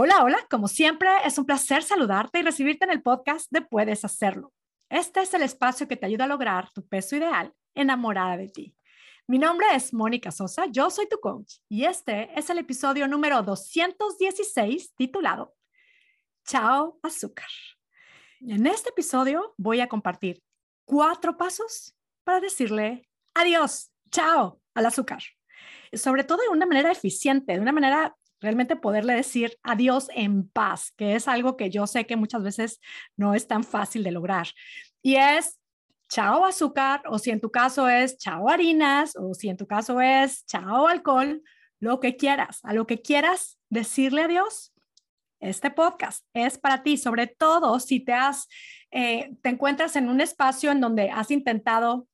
Hola, 0.00 0.22
hola, 0.22 0.46
como 0.48 0.68
siempre 0.68 1.08
es 1.24 1.38
un 1.38 1.44
placer 1.44 1.82
saludarte 1.82 2.38
y 2.38 2.42
recibirte 2.42 2.84
en 2.84 2.92
el 2.92 3.02
podcast 3.02 3.50
de 3.50 3.62
Puedes 3.62 4.04
Hacerlo. 4.04 4.52
Este 4.88 5.22
es 5.22 5.34
el 5.34 5.42
espacio 5.42 5.88
que 5.88 5.96
te 5.96 6.06
ayuda 6.06 6.22
a 6.22 6.28
lograr 6.28 6.70
tu 6.70 6.86
peso 6.86 7.16
ideal 7.16 7.52
enamorada 7.74 8.36
de 8.36 8.48
ti. 8.48 8.76
Mi 9.26 9.40
nombre 9.40 9.66
es 9.74 9.92
Mónica 9.92 10.30
Sosa, 10.30 10.66
yo 10.66 10.88
soy 10.90 11.08
tu 11.08 11.18
coach 11.18 11.54
y 11.68 11.84
este 11.84 12.30
es 12.38 12.48
el 12.48 12.58
episodio 12.58 13.08
número 13.08 13.42
216 13.42 14.94
titulado 14.94 15.56
Chao 16.46 17.00
azúcar. 17.02 17.48
En 18.40 18.68
este 18.68 18.90
episodio 18.90 19.52
voy 19.56 19.80
a 19.80 19.88
compartir 19.88 20.40
cuatro 20.84 21.36
pasos 21.36 21.96
para 22.22 22.38
decirle 22.38 23.08
adiós, 23.34 23.90
chao 24.12 24.60
al 24.74 24.86
azúcar. 24.86 25.24
Sobre 25.92 26.22
todo 26.22 26.42
de 26.42 26.50
una 26.50 26.66
manera 26.66 26.92
eficiente, 26.92 27.54
de 27.54 27.58
una 27.58 27.72
manera 27.72 28.14
realmente 28.40 28.76
poderle 28.76 29.14
decir 29.14 29.58
adiós 29.62 30.08
en 30.14 30.48
paz, 30.48 30.92
que 30.96 31.14
es 31.14 31.28
algo 31.28 31.56
que 31.56 31.70
yo 31.70 31.86
sé 31.86 32.06
que 32.06 32.16
muchas 32.16 32.42
veces 32.42 32.80
no 33.16 33.34
es 33.34 33.46
tan 33.46 33.64
fácil 33.64 34.04
de 34.04 34.12
lograr. 34.12 34.48
Y 35.02 35.16
es 35.16 35.58
chao 36.08 36.44
azúcar, 36.44 37.02
o 37.06 37.18
si 37.18 37.30
en 37.30 37.40
tu 37.40 37.50
caso 37.50 37.88
es 37.88 38.16
chao 38.18 38.48
harinas, 38.48 39.14
o 39.16 39.34
si 39.34 39.48
en 39.48 39.56
tu 39.56 39.66
caso 39.66 40.00
es 40.00 40.44
chao 40.46 40.88
alcohol, 40.88 41.42
lo 41.80 42.00
que 42.00 42.16
quieras, 42.16 42.60
a 42.64 42.72
lo 42.72 42.86
que 42.86 43.00
quieras 43.02 43.58
decirle 43.68 44.22
adiós. 44.22 44.72
Este 45.40 45.70
podcast 45.70 46.24
es 46.32 46.58
para 46.58 46.82
ti, 46.82 46.96
sobre 46.96 47.28
todo 47.28 47.78
si 47.78 48.00
te 48.00 48.12
has, 48.12 48.48
eh, 48.90 49.36
te 49.42 49.50
encuentras 49.50 49.94
en 49.94 50.08
un 50.08 50.20
espacio 50.20 50.72
en 50.72 50.80
donde 50.80 51.10
has 51.10 51.30
intentado 51.30 52.08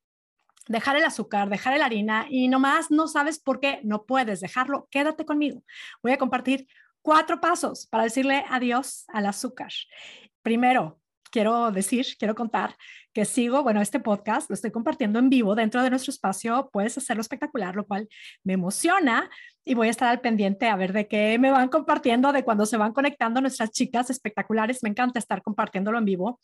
dejar 0.68 0.96
el 0.96 1.04
azúcar, 1.04 1.48
dejar 1.48 1.78
la 1.78 1.86
harina 1.86 2.26
y 2.28 2.48
nomás 2.48 2.90
no 2.90 3.08
sabes 3.08 3.38
por 3.38 3.60
qué 3.60 3.80
no 3.84 4.04
puedes 4.04 4.40
dejarlo, 4.40 4.88
quédate 4.90 5.24
conmigo. 5.24 5.62
Voy 6.02 6.12
a 6.12 6.18
compartir 6.18 6.66
cuatro 7.02 7.40
pasos 7.40 7.86
para 7.86 8.04
decirle 8.04 8.44
adiós 8.48 9.04
al 9.08 9.26
azúcar. 9.26 9.70
Primero, 10.42 11.00
quiero 11.30 11.72
decir, 11.72 12.06
quiero 12.16 12.34
contar 12.34 12.76
que 13.12 13.24
sigo, 13.24 13.64
bueno, 13.64 13.80
este 13.80 13.98
podcast 13.98 14.48
lo 14.48 14.54
estoy 14.54 14.70
compartiendo 14.70 15.18
en 15.18 15.28
vivo 15.28 15.56
dentro 15.56 15.82
de 15.82 15.90
nuestro 15.90 16.12
espacio, 16.12 16.70
puedes 16.72 16.96
hacerlo 16.96 17.22
espectacular, 17.22 17.74
lo 17.74 17.86
cual 17.86 18.08
me 18.44 18.52
emociona 18.52 19.28
y 19.64 19.74
voy 19.74 19.88
a 19.88 19.90
estar 19.90 20.08
al 20.08 20.20
pendiente 20.20 20.68
a 20.68 20.76
ver 20.76 20.92
de 20.92 21.08
qué 21.08 21.36
me 21.40 21.50
van 21.50 21.68
compartiendo, 21.68 22.32
de 22.32 22.44
cuando 22.44 22.66
se 22.66 22.76
van 22.76 22.92
conectando 22.92 23.40
nuestras 23.40 23.72
chicas 23.72 24.10
espectaculares, 24.10 24.82
me 24.84 24.90
encanta 24.90 25.18
estar 25.18 25.42
compartiéndolo 25.42 25.98
en 25.98 26.04
vivo. 26.04 26.40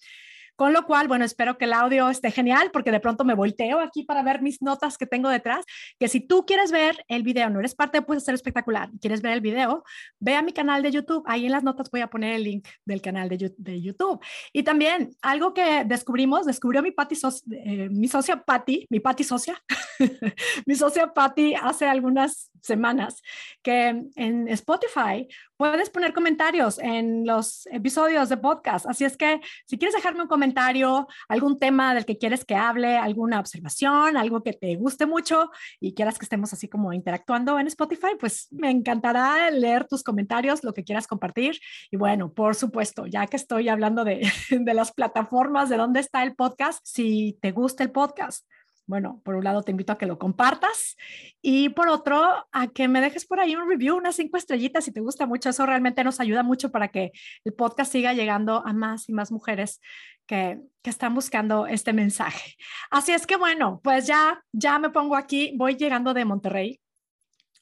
Con 0.61 0.75
lo 0.75 0.85
cual, 0.85 1.09
bueno, 1.09 1.25
espero 1.25 1.57
que 1.57 1.65
el 1.65 1.73
audio 1.73 2.11
esté 2.11 2.31
genial 2.31 2.69
porque 2.71 2.93
de 2.93 3.01
pronto 3.01 3.25
me 3.25 3.33
volteo 3.33 3.81
aquí 3.81 4.03
para 4.03 4.23
ver 4.23 4.43
mis 4.43 4.61
notas 4.61 4.99
que 4.99 5.07
tengo 5.07 5.31
detrás, 5.31 5.65
que 5.99 6.07
si 6.07 6.21
tú 6.21 6.45
quieres 6.45 6.71
ver 6.71 7.03
el 7.09 7.23
video, 7.23 7.49
no 7.49 7.61
eres 7.61 7.75
parte 7.75 7.97
de 7.97 8.03
Puedes 8.03 8.25
Ser 8.25 8.35
Espectacular, 8.35 8.91
quieres 9.01 9.23
ver 9.23 9.33
el 9.33 9.41
video, 9.41 9.85
ve 10.19 10.37
a 10.37 10.43
mi 10.43 10.53
canal 10.53 10.83
de 10.83 10.91
YouTube, 10.91 11.25
ahí 11.25 11.47
en 11.47 11.53
las 11.53 11.65
notas 11.65 11.91
voy 11.91 12.03
a 12.03 12.09
poner 12.09 12.35
el 12.35 12.45
link 12.45 12.69
del 12.85 13.01
canal 13.01 13.31
de, 13.31 13.81
YouTube. 13.81 14.23
Y 14.53 14.63
también 14.63 15.17
algo 15.23 15.55
que 15.55 15.85
descubrimos, 15.87 16.45
descubrió 16.45 16.83
mi, 16.83 16.91
Patty 16.91 17.15
eh, 17.53 17.89
mi 17.89 18.09
socia 18.09 18.43
Patty, 18.43 18.87
mi 18.91 19.01
Patty 19.01 19.25
socia, 19.25 19.59
mi 20.67 20.75
socia 20.75 21.11
Patty 21.15 21.55
hace 21.55 21.87
algunas 21.87 22.50
semanas 22.63 23.23
que 23.63 23.89
en 24.17 24.49
Spotify 24.49 25.29
puedes 25.57 25.91
poner 25.91 26.15
comentarios 26.15 26.79
en 26.79 27.27
los 27.27 27.67
episodios 27.67 28.31
de 28.31 28.39
podcast. 28.39 28.87
Así 28.87 29.05
es 29.05 29.19
que 29.19 29.41
si 29.67 29.77
quieres 29.77 29.95
dejarme 29.95 30.23
un 30.23 30.29
comentario, 30.29 31.07
algún 31.29 31.59
tema 31.59 31.95
del 31.95 32.07
que 32.07 32.17
quieres 32.17 32.47
que 32.47 32.55
hable, 32.55 32.97
alguna 32.97 33.39
observación, 33.39 34.17
algo 34.17 34.43
que 34.43 34.55
te 34.55 34.77
guste 34.77 35.05
mucho 35.05 35.51
y 35.79 35.95
quieras 35.95 36.19
que 36.19 36.25
estemos 36.25 36.53
así 36.55 36.67
como 36.67 36.95
interactuando 36.95 37.59
en 37.59 37.67
Spotify, 37.67 38.17
pues 38.19 38.49
me 38.51 38.71
encantará 38.71 39.51
leer 39.51 39.87
tus 39.87 40.03
comentarios, 40.03 40.65
lo 40.65 40.73
que 40.73 40.83
quieras 40.83 41.07
compartir. 41.07 41.61
Y 41.91 41.99
bueno, 41.99 42.33
por 42.33 42.55
supuesto, 42.55 43.07
ya 43.07 43.27
que 43.27 43.37
estoy 43.37 43.69
hablando 43.69 44.03
de, 44.05 44.21
de 44.51 44.75
las 44.75 44.93
plataformas, 44.93 45.69
de 45.69 45.77
dónde 45.77 46.01
está 46.01 46.23
el 46.23 46.35
podcast, 46.35 46.81
si 46.85 47.39
te 47.43 47.53
gusta 47.53 47.83
el 47.83 47.91
podcast 47.91 48.47
bueno, 48.91 49.23
por 49.25 49.37
un 49.37 49.45
lado 49.45 49.63
te 49.63 49.71
invito 49.71 49.93
a 49.93 49.99
que 49.99 50.05
lo 50.05 50.19
compartas 50.19 50.97
y 51.41 51.69
por 51.69 51.89
otro 51.89 52.47
a 52.51 52.67
que 52.75 52.89
me 52.89 53.01
dejes 53.01 53.25
por 53.25 53.39
ahí 53.39 53.55
un 53.55 53.69
review, 53.69 53.97
unas 53.97 54.17
cinco 54.17 54.37
estrellitas 54.37 54.85
si 54.85 54.93
te 54.93 55.01
gusta 55.01 55.27
mucho. 55.27 55.49
Eso 55.49 55.65
realmente 55.65 56.03
nos 56.03 56.19
ayuda 56.19 56.43
mucho 56.43 56.73
para 56.73 56.89
que 56.89 57.13
el 57.45 57.55
podcast 57.55 57.93
siga 57.93 58.13
llegando 58.15 58.67
a 58.67 58.73
más 58.73 59.09
y 59.09 59.13
más 59.13 59.31
mujeres 59.31 59.81
que, 60.27 60.59
que 60.83 60.91
están 60.91 61.15
buscando 61.15 61.69
este 61.69 61.93
mensaje. 61.93 62.57
Así 62.91 63.13
es 63.13 63.29
que 63.29 63.37
bueno, 63.37 63.81
pues 63.83 64.09
ya, 64.09 64.43
ya 64.53 64.81
me 64.81 64.91
pongo 64.91 65.15
aquí, 65.15 65.55
voy 65.57 65.77
llegando 65.77 66.13
de 66.13 66.25
Monterrey. 66.25 66.81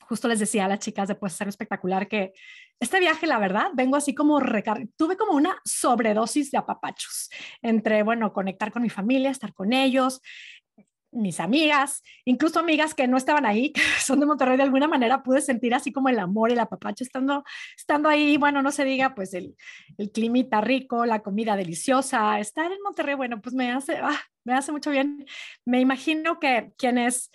Justo 0.09 0.27
les 0.29 0.39
decía 0.39 0.65
a 0.65 0.69
las 0.69 0.79
chicas 0.79 1.09
de 1.09 1.15
Pues 1.15 1.35
Ser 1.35 1.49
Espectacular 1.49 2.09
que 2.09 2.33
este 2.81 3.01
viaje, 3.01 3.27
la 3.27 3.39
verdad, 3.39 3.67
vengo 3.75 3.97
así 3.97 4.15
como 4.15 4.41
recar 4.41 4.87
tuve 4.97 5.19
como 5.19 5.33
una 5.33 5.61
sobredosis 5.65 6.51
de 6.51 6.57
apapachos 6.57 7.29
entre, 7.61 8.03
bueno, 8.03 8.33
conectar 8.33 8.73
con 8.73 8.81
mi 8.81 8.89
familia, 8.89 9.31
estar 9.31 9.53
con 9.53 9.75
ellos, 9.75 10.23
mis 11.11 11.41
amigas, 11.41 12.03
incluso 12.25 12.59
amigas 12.59 12.95
que 12.95 13.09
no 13.09 13.17
estaban 13.17 13.47
ahí, 13.47 13.73
que 13.73 13.81
son 14.01 14.21
de 14.21 14.27
Monterrey, 14.27 14.57
de 14.57 14.63
alguna 14.63 14.89
manera 14.89 15.23
pude 15.23 15.41
sentir 15.41 15.75
así 15.75 15.93
como 15.93 16.09
el 16.09 16.19
amor 16.19 16.53
el 16.53 16.59
apapacho 16.59 17.05
estando, 17.05 17.45
estando 17.77 18.09
ahí, 18.09 18.37
bueno, 18.37 18.63
no 18.63 18.71
se 18.71 18.85
diga, 18.85 19.15
pues 19.15 19.35
el, 19.35 19.57
el 19.97 20.11
climita 20.11 20.61
rico, 20.61 21.07
la 21.07 21.21
comida 21.21 21.57
deliciosa, 21.57 22.39
estar 22.39 22.71
en 22.71 22.83
Monterrey, 22.83 23.15
bueno, 23.15 23.41
pues 23.41 23.55
me 23.55 23.71
hace, 23.73 23.97
ah, 23.97 24.21
me 24.45 24.55
hace 24.55 24.73
mucho 24.73 24.91
bien. 24.91 25.27
Me 25.65 25.81
imagino 25.81 26.39
que 26.39 26.73
quienes 26.79 27.31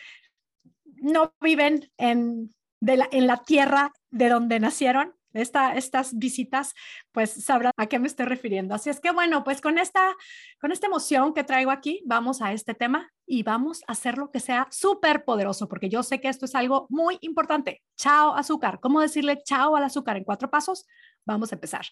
no 0.86 1.34
viven 1.42 1.92
en, 1.98 2.50
de 2.80 2.98
la, 2.98 3.08
en 3.12 3.28
la 3.28 3.44
tierra 3.44 3.92
de 4.12 4.30
donde 4.30 4.60
nacieron, 4.60 5.14
esta, 5.34 5.76
estas 5.76 6.18
visitas, 6.18 6.74
pues 7.12 7.32
sabrán 7.32 7.74
a 7.78 7.88
qué 7.88 8.00
me 8.00 8.08
estoy 8.08 8.26
refiriendo. 8.26 8.76
Así 8.76 8.90
es 8.90 9.00
que 9.00 9.12
bueno, 9.12 9.44
pues 9.44 9.62
con 9.62 9.78
esta, 9.78 10.16
con 10.62 10.72
esta 10.72 10.88
emoción 10.88 11.34
que 11.34 11.44
traigo 11.44 11.72
aquí, 11.72 12.04
vamos 12.06 12.42
a 12.42 12.54
este 12.54 12.74
tema 12.74 13.12
y 13.26 13.44
vamos 13.44 13.82
a 13.88 13.94
hacerlo 13.94 14.32
que 14.32 14.40
sea 14.40 14.68
súper 14.72 15.24
poderoso, 15.24 15.68
porque 15.68 15.90
yo 15.90 16.04
sé 16.04 16.20
que 16.20 16.30
esto 16.30 16.46
es 16.46 16.56
algo 16.56 16.88
muy 16.90 17.18
importante. 17.22 17.82
Chao 17.96 18.36
azúcar. 18.36 18.80
¿Cómo 18.80 19.02
decirle 19.02 19.42
chao 19.44 19.76
al 19.76 19.84
azúcar 19.84 20.18
en 20.18 20.24
cuatro 20.24 20.50
pasos? 20.50 20.86
Vamos 21.26 21.52
a 21.52 21.56
empezar. 21.56 21.86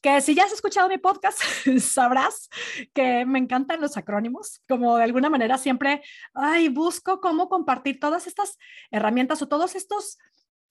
Que 0.00 0.20
si 0.20 0.34
ya 0.34 0.44
has 0.44 0.52
escuchado 0.52 0.88
mi 0.88 0.98
podcast, 0.98 1.40
sabrás 1.78 2.48
que 2.92 3.24
me 3.24 3.38
encantan 3.38 3.80
los 3.80 3.96
acrónimos, 3.96 4.60
como 4.68 4.96
de 4.96 5.04
alguna 5.04 5.30
manera 5.30 5.56
siempre, 5.56 6.02
ay, 6.34 6.68
busco 6.68 7.20
cómo 7.20 7.48
compartir 7.48 8.00
todas 8.00 8.26
estas 8.26 8.58
herramientas 8.90 9.40
o 9.42 9.48
todos 9.48 9.76
estos 9.76 10.18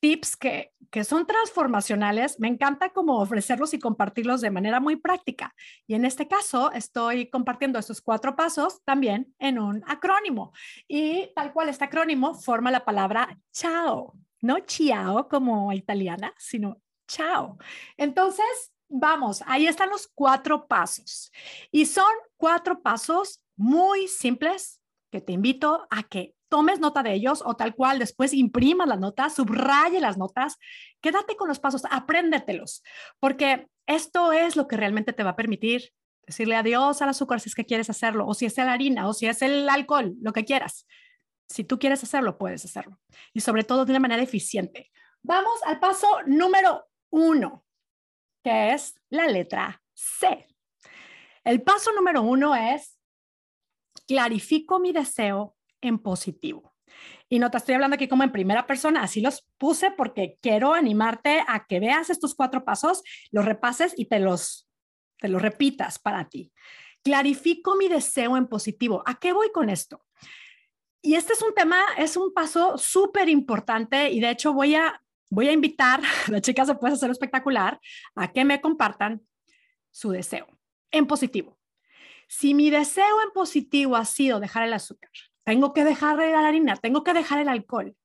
tips 0.02 0.36
que, 0.36 0.74
que 0.90 1.06
son 1.06 1.26
transformacionales, 1.26 2.40
me 2.40 2.50
encanta 2.50 2.90
como 2.90 3.20
ofrecerlos 3.20 3.74
y 3.74 3.80
compartirlos 3.80 4.42
de 4.42 4.52
manera 4.52 4.82
muy 4.82 4.98
práctica. 4.98 5.56
Y 5.88 5.94
en 5.94 6.04
este 6.04 6.28
caso 6.28 6.72
estoy 6.74 7.30
compartiendo 7.30 7.80
estos 7.80 8.02
cuatro 8.02 8.36
pasos 8.36 8.84
también 8.84 9.34
en 9.40 9.60
un 9.60 9.84
acrónimo. 9.88 10.52
Y 10.88 11.32
tal 11.34 11.54
cual 11.54 11.70
este 11.70 11.86
acrónimo 11.86 12.34
forma 12.34 12.72
la 12.72 12.84
palabra 12.84 13.40
chao, 13.54 14.14
no 14.42 14.58
ciao 14.66 15.30
como 15.30 15.72
italiana, 15.72 16.34
sino 16.38 16.82
chao. 17.08 17.58
Entonces, 17.96 18.74
vamos, 18.90 19.44
ahí 19.46 19.68
están 19.68 19.90
los 19.90 20.10
cuatro 20.14 20.68
pasos. 20.68 21.32
Y 21.72 21.86
son 21.86 22.12
cuatro 22.38 22.82
pasos 22.82 23.44
muy 23.56 24.08
simples 24.08 24.82
que 25.12 25.22
te 25.22 25.34
invito 25.34 25.86
a 25.90 26.04
que 26.04 26.36
tomes 26.52 26.82
nota 26.82 27.02
de 27.02 27.14
ellos 27.14 27.42
o 27.46 27.56
tal 27.56 27.74
cual 27.74 27.98
después 27.98 28.34
imprimas 28.34 28.86
las 28.86 29.00
notas, 29.00 29.34
subraye 29.34 30.02
las 30.02 30.18
notas, 30.18 30.58
quédate 31.00 31.38
con 31.38 31.48
los 31.48 31.60
pasos, 31.60 31.84
apréndetelos, 31.90 32.84
porque 33.22 33.68
esto 33.88 34.34
es 34.34 34.58
lo 34.58 34.68
que 34.68 34.76
realmente 34.76 35.14
te 35.14 35.24
va 35.24 35.32
a 35.32 35.36
permitir 35.38 35.94
decirle 36.28 36.58
adiós 36.58 37.02
al 37.02 37.10
azúcar 37.10 37.40
si 37.40 37.48
es 37.48 37.56
que 37.56 37.66
quieres 37.66 37.90
hacerlo, 37.90 38.28
o 38.28 38.34
si 38.34 38.46
es 38.46 38.58
la 38.58 38.74
harina, 38.74 39.08
o 39.08 39.14
si 39.14 39.28
es 39.28 39.42
el 39.42 39.68
alcohol, 39.70 40.14
lo 40.22 40.34
que 40.34 40.44
quieras. 40.44 40.86
Si 41.48 41.64
tú 41.64 41.80
quieres 41.80 42.04
hacerlo, 42.04 42.38
puedes 42.38 42.64
hacerlo. 42.66 43.00
Y 43.34 43.40
sobre 43.40 43.64
todo 43.64 43.86
de 43.86 43.94
una 43.94 44.00
manera 44.00 44.22
eficiente. 44.22 44.92
Vamos 45.24 45.64
al 45.66 45.80
paso 45.80 46.08
número 46.26 46.86
uno, 47.12 47.66
que 48.44 48.74
es 48.74 49.00
la 49.10 49.28
letra 49.28 49.82
C. 49.94 50.48
El 51.46 51.62
paso 51.62 51.94
número 51.94 52.22
uno 52.22 52.56
es 52.56 53.00
clarifico 54.06 54.80
mi 54.80 54.92
deseo 54.92 55.56
en 55.82 56.00
positivo. 56.00 56.74
Y 57.30 57.40
no 57.40 57.50
te 57.50 57.58
estoy 57.58 57.76
hablando 57.76 57.96
aquí 57.96 58.08
como 58.08 58.24
en 58.24 58.32
primera 58.32 58.68
persona, 58.68 59.04
así 59.04 59.22
los 59.22 59.48
puse 59.58 59.92
porque 59.92 60.38
quiero 60.42 60.74
animarte 60.74 61.44
a 61.48 61.66
que 61.66 61.80
veas 61.80 62.10
estos 62.10 62.36
cuatro 62.36 62.66
pasos, 62.66 63.04
los 63.32 63.46
repases 63.46 63.94
y 63.98 64.06
te 64.06 64.20
los, 64.20 64.68
te 65.18 65.30
los 65.30 65.42
repitas 65.42 66.00
para 66.00 66.28
ti. 66.28 66.52
Clarifico 67.04 67.76
mi 67.76 67.88
deseo 67.88 68.38
en 68.38 68.48
positivo. 68.48 69.02
¿A 69.06 69.16
qué 69.20 69.34
voy 69.34 69.52
con 69.52 69.70
esto? 69.70 70.06
Y 71.02 71.16
este 71.16 71.34
es 71.34 71.42
un 71.42 71.54
tema, 71.54 71.82
es 71.98 72.16
un 72.16 72.34
paso 72.34 72.78
súper 72.78 73.28
importante 73.30 74.12
y 74.12 74.20
de 74.20 74.30
hecho 74.30 74.54
voy 74.54 74.76
a, 74.76 75.02
voy 75.30 75.48
a 75.48 75.52
invitar 75.52 76.02
a 76.28 76.32
las 76.32 76.42
chicas 76.42 76.68
de 76.68 76.76
Puedes 76.76 76.98
Hacer 76.98 77.10
Espectacular 77.10 77.80
a 78.16 78.32
que 78.32 78.46
me 78.46 78.62
compartan 78.62 79.22
su 79.90 80.12
deseo 80.12 80.48
en 80.92 81.08
positivo. 81.08 81.58
Si 82.28 82.54
mi 82.54 82.70
deseo 82.70 83.22
en 83.24 83.32
positivo 83.34 83.96
ha 83.96 84.06
sido 84.06 84.40
dejar 84.40 84.64
el 84.64 84.74
azúcar, 84.74 85.12
tengo 85.44 85.74
que 85.74 85.84
dejar 85.84 86.18
la 86.18 86.48
harina, 86.48 86.76
tengo 86.76 87.04
que 87.04 87.14
dejar 87.14 87.40
el 87.40 87.50
alcohol. 87.50 87.96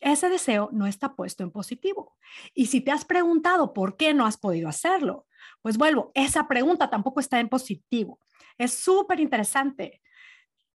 ese 0.00 0.28
deseo 0.28 0.68
no 0.72 0.86
está 0.86 1.14
puesto 1.14 1.42
en 1.42 1.50
positivo. 1.50 2.16
Y 2.52 2.66
si 2.66 2.80
te 2.80 2.90
has 2.90 3.04
preguntado 3.04 3.72
por 3.72 3.96
qué 3.96 4.12
no 4.12 4.26
has 4.26 4.36
podido 4.36 4.68
hacerlo, 4.68 5.26
pues 5.62 5.78
vuelvo, 5.78 6.10
esa 6.14 6.46
pregunta 6.46 6.90
tampoco 6.90 7.20
está 7.20 7.40
en 7.40 7.48
positivo. 7.48 8.20
Es 8.58 8.74
súper 8.74 9.20
interesante. 9.20 10.02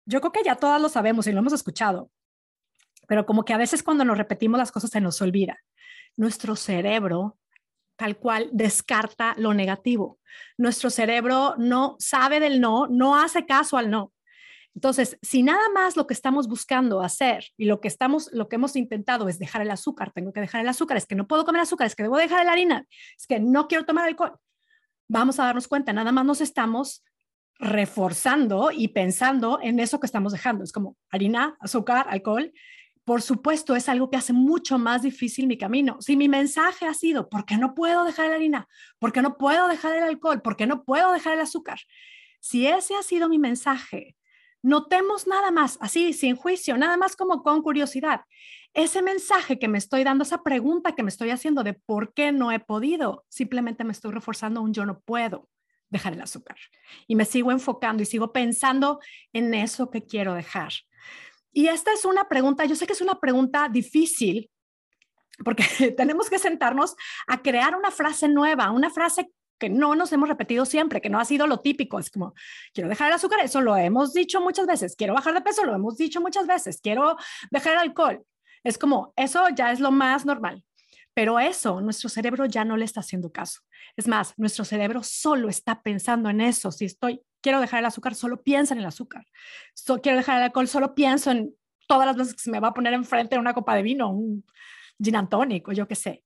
Yo 0.06 0.20
creo 0.20 0.32
que 0.32 0.44
ya 0.44 0.56
todas 0.56 0.80
lo 0.80 0.88
sabemos 0.88 1.26
y 1.26 1.32
lo 1.32 1.40
hemos 1.40 1.52
escuchado, 1.52 2.10
pero 3.06 3.26
como 3.26 3.44
que 3.44 3.52
a 3.52 3.58
veces 3.58 3.82
cuando 3.82 4.04
nos 4.04 4.16
repetimos 4.16 4.58
las 4.58 4.72
cosas 4.72 4.90
se 4.90 5.00
nos 5.00 5.20
olvida. 5.20 5.58
Nuestro 6.16 6.56
cerebro 6.56 7.38
tal 7.98 8.16
cual 8.16 8.48
descarta 8.52 9.34
lo 9.36 9.52
negativo. 9.52 10.20
Nuestro 10.56 10.88
cerebro 10.88 11.56
no 11.58 11.96
sabe 11.98 12.38
del 12.38 12.60
no, 12.60 12.86
no 12.86 13.20
hace 13.20 13.44
caso 13.44 13.76
al 13.76 13.90
no. 13.90 14.12
Entonces, 14.78 15.18
si 15.22 15.42
nada 15.42 15.68
más 15.74 15.96
lo 15.96 16.06
que 16.06 16.14
estamos 16.14 16.46
buscando 16.46 17.00
hacer 17.00 17.46
y 17.56 17.64
lo 17.64 17.80
que 17.80 17.88
estamos, 17.88 18.30
lo 18.32 18.48
que 18.48 18.54
hemos 18.54 18.76
intentado 18.76 19.28
es 19.28 19.40
dejar 19.40 19.60
el 19.60 19.72
azúcar, 19.72 20.12
tengo 20.12 20.32
que 20.32 20.38
dejar 20.38 20.60
el 20.60 20.68
azúcar, 20.68 20.96
es 20.96 21.04
que 21.04 21.16
no 21.16 21.26
puedo 21.26 21.44
comer 21.44 21.62
azúcar, 21.62 21.88
es 21.88 21.96
que 21.96 22.04
debo 22.04 22.16
dejar 22.16 22.46
la 22.46 22.52
harina, 22.52 22.86
es 23.18 23.26
que 23.26 23.40
no 23.40 23.66
quiero 23.66 23.84
tomar 23.84 24.06
alcohol. 24.06 24.38
Vamos 25.08 25.40
a 25.40 25.46
darnos 25.46 25.66
cuenta, 25.66 25.92
nada 25.92 26.12
más 26.12 26.24
nos 26.24 26.40
estamos 26.40 27.02
reforzando 27.58 28.70
y 28.70 28.86
pensando 28.86 29.58
en 29.60 29.80
eso 29.80 29.98
que 29.98 30.06
estamos 30.06 30.30
dejando. 30.30 30.62
Es 30.62 30.70
como 30.70 30.96
harina, 31.10 31.56
azúcar, 31.58 32.06
alcohol, 32.08 32.52
por 33.02 33.20
supuesto, 33.20 33.74
es 33.74 33.88
algo 33.88 34.10
que 34.10 34.16
hace 34.16 34.32
mucho 34.32 34.78
más 34.78 35.02
difícil 35.02 35.48
mi 35.48 35.58
camino. 35.58 35.96
Si 35.98 36.16
mi 36.16 36.28
mensaje 36.28 36.86
ha 36.86 36.94
sido, 36.94 37.28
¿por 37.28 37.46
qué 37.46 37.56
no 37.56 37.74
puedo 37.74 38.04
dejar 38.04 38.28
la 38.28 38.36
harina? 38.36 38.68
¿Por 39.00 39.12
qué 39.12 39.22
no 39.22 39.38
puedo 39.38 39.66
dejar 39.66 39.96
el 39.96 40.04
alcohol? 40.04 40.40
¿Por 40.40 40.56
qué 40.56 40.68
no 40.68 40.84
puedo 40.84 41.10
dejar 41.10 41.32
el 41.32 41.40
azúcar? 41.40 41.80
Si 42.38 42.68
ese 42.68 42.94
ha 42.94 43.02
sido 43.02 43.28
mi 43.28 43.40
mensaje, 43.40 44.14
notemos 44.68 45.26
nada 45.26 45.50
más, 45.50 45.78
así, 45.80 46.12
sin 46.12 46.36
juicio, 46.36 46.76
nada 46.76 46.96
más 46.96 47.16
como 47.16 47.42
con 47.42 47.62
curiosidad. 47.62 48.20
Ese 48.74 49.00
mensaje 49.00 49.58
que 49.58 49.66
me 49.66 49.78
estoy 49.78 50.04
dando, 50.04 50.24
esa 50.24 50.42
pregunta 50.42 50.94
que 50.94 51.02
me 51.02 51.08
estoy 51.08 51.30
haciendo 51.30 51.64
de 51.64 51.72
por 51.72 52.12
qué 52.12 52.32
no 52.32 52.52
he 52.52 52.60
podido, 52.60 53.24
simplemente 53.30 53.82
me 53.82 53.92
estoy 53.92 54.12
reforzando 54.12 54.60
un 54.60 54.74
yo 54.74 54.84
no 54.84 55.00
puedo 55.00 55.48
dejar 55.88 56.12
el 56.12 56.20
azúcar. 56.20 56.58
Y 57.06 57.16
me 57.16 57.24
sigo 57.24 57.50
enfocando 57.50 58.02
y 58.02 58.06
sigo 58.06 58.30
pensando 58.30 59.00
en 59.32 59.54
eso 59.54 59.90
que 59.90 60.04
quiero 60.04 60.34
dejar. 60.34 60.72
Y 61.50 61.68
esta 61.68 61.92
es 61.94 62.04
una 62.04 62.28
pregunta, 62.28 62.66
yo 62.66 62.76
sé 62.76 62.86
que 62.86 62.92
es 62.92 63.00
una 63.00 63.18
pregunta 63.18 63.70
difícil, 63.70 64.50
porque 65.42 65.64
tenemos 65.96 66.28
que 66.28 66.38
sentarnos 66.38 66.94
a 67.26 67.40
crear 67.40 67.74
una 67.74 67.90
frase 67.90 68.28
nueva, 68.28 68.70
una 68.70 68.90
frase 68.90 69.30
que 69.58 69.68
no 69.68 69.94
nos 69.94 70.12
hemos 70.12 70.28
repetido 70.28 70.64
siempre, 70.64 71.00
que 71.00 71.10
no 71.10 71.20
ha 71.20 71.24
sido 71.24 71.46
lo 71.46 71.60
típico. 71.60 71.98
Es 71.98 72.10
como, 72.10 72.34
quiero 72.72 72.88
dejar 72.88 73.08
el 73.08 73.14
azúcar, 73.14 73.40
eso 73.42 73.60
lo 73.60 73.76
hemos 73.76 74.12
dicho 74.14 74.40
muchas 74.40 74.66
veces. 74.66 74.96
Quiero 74.96 75.14
bajar 75.14 75.34
de 75.34 75.40
peso, 75.40 75.64
lo 75.64 75.74
hemos 75.74 75.96
dicho 75.96 76.20
muchas 76.20 76.46
veces. 76.46 76.80
Quiero 76.80 77.16
dejar 77.50 77.74
el 77.74 77.80
alcohol. 77.80 78.24
Es 78.64 78.78
como, 78.78 79.12
eso 79.16 79.48
ya 79.54 79.72
es 79.72 79.80
lo 79.80 79.90
más 79.90 80.24
normal. 80.24 80.64
Pero 81.14 81.40
eso, 81.40 81.80
nuestro 81.80 82.08
cerebro 82.08 82.46
ya 82.46 82.64
no 82.64 82.76
le 82.76 82.84
está 82.84 83.00
haciendo 83.00 83.32
caso. 83.32 83.60
Es 83.96 84.06
más, 84.06 84.34
nuestro 84.36 84.64
cerebro 84.64 85.02
solo 85.02 85.48
está 85.48 85.82
pensando 85.82 86.30
en 86.30 86.40
eso. 86.40 86.70
Si 86.70 86.84
estoy 86.84 87.20
quiero 87.40 87.60
dejar 87.60 87.80
el 87.80 87.86
azúcar, 87.86 88.14
solo 88.14 88.42
pienso 88.42 88.74
en 88.74 88.80
el 88.80 88.86
azúcar. 88.86 89.26
quiero 90.02 90.18
dejar 90.18 90.38
el 90.38 90.44
alcohol, 90.44 90.68
solo 90.68 90.94
pienso 90.94 91.30
en 91.30 91.54
todas 91.86 92.06
las 92.06 92.16
veces 92.16 92.34
que 92.34 92.42
se 92.42 92.50
me 92.50 92.60
va 92.60 92.68
a 92.68 92.74
poner 92.74 92.92
enfrente 92.92 93.38
una 93.38 93.54
copa 93.54 93.74
de 93.74 93.82
vino, 93.82 94.10
un 94.10 94.44
gin 95.02 95.16
and 95.16 95.28
yo 95.72 95.88
qué 95.88 95.94
sé. 95.94 96.24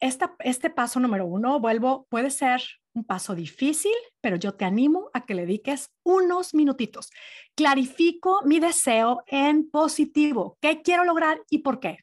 Esta, 0.00 0.36
este 0.38 0.70
paso 0.70 1.00
número 1.00 1.26
uno, 1.26 1.58
vuelvo, 1.58 2.06
puede 2.08 2.30
ser 2.30 2.62
un 2.92 3.04
paso 3.04 3.34
difícil, 3.34 3.94
pero 4.20 4.36
yo 4.36 4.54
te 4.54 4.64
animo 4.64 5.10
a 5.12 5.26
que 5.26 5.34
le 5.34 5.42
dediques 5.42 5.90
unos 6.04 6.54
minutitos. 6.54 7.10
Clarifico 7.56 8.42
mi 8.44 8.60
deseo 8.60 9.24
en 9.26 9.68
positivo. 9.68 10.56
¿Qué 10.60 10.80
quiero 10.82 11.04
lograr 11.04 11.40
y 11.50 11.58
por 11.58 11.80
qué? 11.80 11.98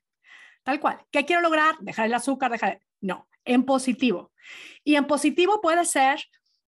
Tal 0.64 0.82
cual. 0.82 1.00
¿Qué 1.12 1.26
quiero 1.26 1.42
lograr? 1.42 1.76
Dejar 1.80 2.08
el 2.08 2.14
azúcar, 2.14 2.52
dejar... 2.52 2.82
No, 3.00 3.30
en 3.46 3.64
positivo. 3.64 4.34
Y 4.84 4.96
en 4.96 5.08
positivo 5.08 5.62
puede 5.62 5.86
ser 5.86 6.20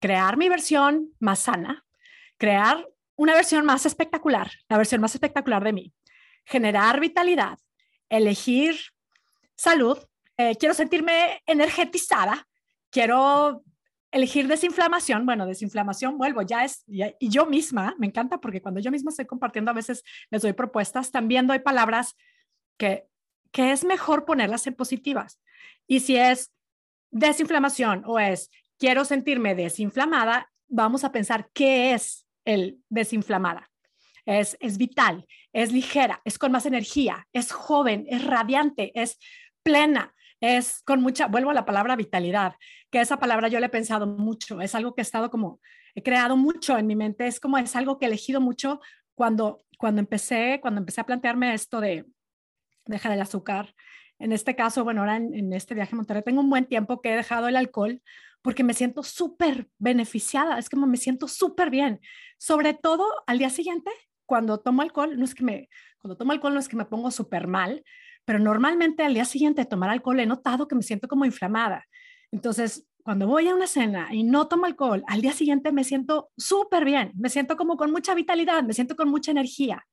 crear 0.01 0.39
mi 0.39 0.49
versión 0.49 1.13
más 1.19 1.41
sana, 1.41 1.85
crear 2.39 2.89
una 3.17 3.35
versión 3.35 3.67
más 3.67 3.85
espectacular, 3.85 4.51
la 4.69 4.79
versión 4.79 5.03
más 5.03 5.15
espectacular 5.15 5.63
de 5.63 5.75
mí, 5.75 5.93
generar 6.47 7.01
vitalidad, 7.01 7.59
elegir 8.09 8.77
salud, 9.57 9.99
eh, 10.41 10.57
quiero 10.59 10.75
sentirme 10.75 11.43
energetizada, 11.47 12.47
quiero 12.91 13.63
elegir 14.11 14.49
desinflamación, 14.49 15.27
bueno, 15.27 15.47
desinflamación, 15.47 16.17
vuelvo, 16.17 16.43
ya 16.43 16.65
es, 16.65 16.85
y 16.89 17.29
yo 17.29 17.47
misma, 17.47 17.95
me 17.99 18.07
encanta 18.07 18.41
porque 18.41 18.63
cuando 18.63 18.81
yo 18.81 18.91
misma 18.91 19.11
estoy 19.11 19.27
compartiendo, 19.27 19.71
a 19.71 19.75
veces 19.75 20.03
les 20.31 20.43
doy 20.43 20.53
propuestas, 20.53 21.11
también 21.11 21.47
doy 21.47 21.61
palabras 21.61 22.17
que, 22.79 23.05
que 23.53 23.71
es 23.73 23.85
mejor 23.85 24.25
ponerlas 24.25 24.67
en 24.67 24.75
positivas. 24.75 25.41
Y 25.87 26.01
si 26.01 26.17
es 26.17 26.53
desinflamación 27.11 28.03
o 28.07 28.19
es 28.19 28.51
quiero 28.79 29.05
sentirme 29.05 29.55
desinflamada, 29.55 30.51
vamos 30.69 31.05
a 31.05 31.13
pensar 31.13 31.51
qué 31.53 31.93
es 31.93 32.27
el 32.45 32.79
desinflamada. 32.89 33.71
Es, 34.25 34.57
es 34.61 34.79
vital, 34.79 35.27
es 35.53 35.73
ligera, 35.73 36.21
es 36.25 36.39
con 36.39 36.53
más 36.53 36.67
energía, 36.67 37.27
es 37.33 37.53
joven, 37.53 38.07
es 38.09 38.25
radiante, 38.25 38.93
es 38.95 39.19
plena, 39.63 40.15
es 40.41 40.83
con 40.83 41.03
mucha, 41.03 41.27
vuelvo 41.27 41.51
a 41.51 41.55
la 41.55 41.65
palabra 41.65 41.97
vitalidad, 41.97 42.55
que 42.91 43.01
esa 43.01 43.19
palabra 43.19 43.49
yo 43.49 43.61
le 43.61 43.67
he 43.67 43.71
pensado 43.71 44.07
mucho, 44.07 44.61
es 44.61 44.75
algo 44.75 44.95
que 44.95 45.03
he 45.03 45.05
estado 45.05 45.31
como, 45.31 45.61
he 45.95 46.03
creado 46.03 46.37
mucho 46.37 46.79
en 46.79 46.87
mi 46.87 46.97
mente, 46.97 47.27
es 47.27 47.41
como, 47.41 47.59
es 47.59 47.77
algo 47.77 47.99
que 47.99 48.07
he 48.07 48.09
elegido 48.09 48.41
mucho 48.41 48.81
cuando, 49.15 49.63
cuando 49.79 50.01
empecé, 50.01 50.59
cuando 50.61 50.81
empecé 50.81 51.01
a 51.01 51.07
plantearme 51.07 51.55
esto 51.55 51.81
de 51.81 52.07
dejar 52.87 53.13
el 53.13 53.21
azúcar. 53.21 53.75
En 54.19 54.33
este 54.33 54.55
caso, 54.55 54.85
bueno, 54.85 55.01
ahora 55.01 55.17
en, 55.17 55.53
este 55.53 55.75
viaje 55.75 55.95
a 55.95 55.97
Monterrey 55.97 56.23
tengo 56.23 56.41
un 56.41 56.51
buen 56.51 56.67
tiempo 56.67 57.01
que 57.01 57.13
he 57.13 57.17
dejado 57.17 57.49
el 57.49 57.57
alcohol 57.57 58.03
porque 58.43 58.65
me 58.65 58.75
siento 58.75 59.03
súper 59.03 59.69
beneficiada, 59.79 60.59
es 60.59 60.71
como 60.71 60.87
me 60.87 60.97
siento 60.97 61.29
súper 61.29 61.71
bien, 61.71 62.01
sobre 62.39 62.73
todo 62.75 63.07
al 63.27 63.39
día 63.39 63.51
siguiente, 63.51 63.91
cuando 64.25 64.61
tomo 64.61 64.83
alcohol, 64.83 65.19
no 65.19 65.25
es 65.25 65.35
que 65.35 65.45
me, 65.45 65.69
cuando 65.99 66.17
tomo 66.17 66.33
alcohol 66.33 66.55
no 66.55 66.61
es 66.61 66.69
que 66.69 66.77
me 66.77 66.87
pongo 66.87 67.11
súper 67.11 67.47
mal, 67.47 67.85
pero 68.31 68.39
normalmente 68.39 69.03
al 69.03 69.13
día 69.13 69.25
siguiente 69.25 69.63
de 69.63 69.67
tomar 69.67 69.91
alcohol 69.91 70.21
he 70.21 70.25
notado 70.25 70.69
que 70.69 70.77
me 70.77 70.85
siento 70.85 71.09
como 71.09 71.25
inflamada. 71.25 71.89
Entonces, 72.31 72.87
cuando 73.03 73.27
voy 73.27 73.49
a 73.49 73.55
una 73.57 73.67
cena 73.67 74.07
y 74.13 74.23
no 74.23 74.47
tomo 74.47 74.67
alcohol, 74.67 75.03
al 75.09 75.21
día 75.21 75.33
siguiente 75.33 75.73
me 75.73 75.83
siento 75.83 76.31
súper 76.37 76.85
bien, 76.85 77.11
me 77.17 77.29
siento 77.29 77.57
como 77.57 77.77
con 77.77 77.91
mucha 77.91 78.15
vitalidad, 78.15 78.63
me 78.63 78.73
siento 78.73 78.95
con 78.95 79.09
mucha 79.09 79.33
energía. 79.33 79.85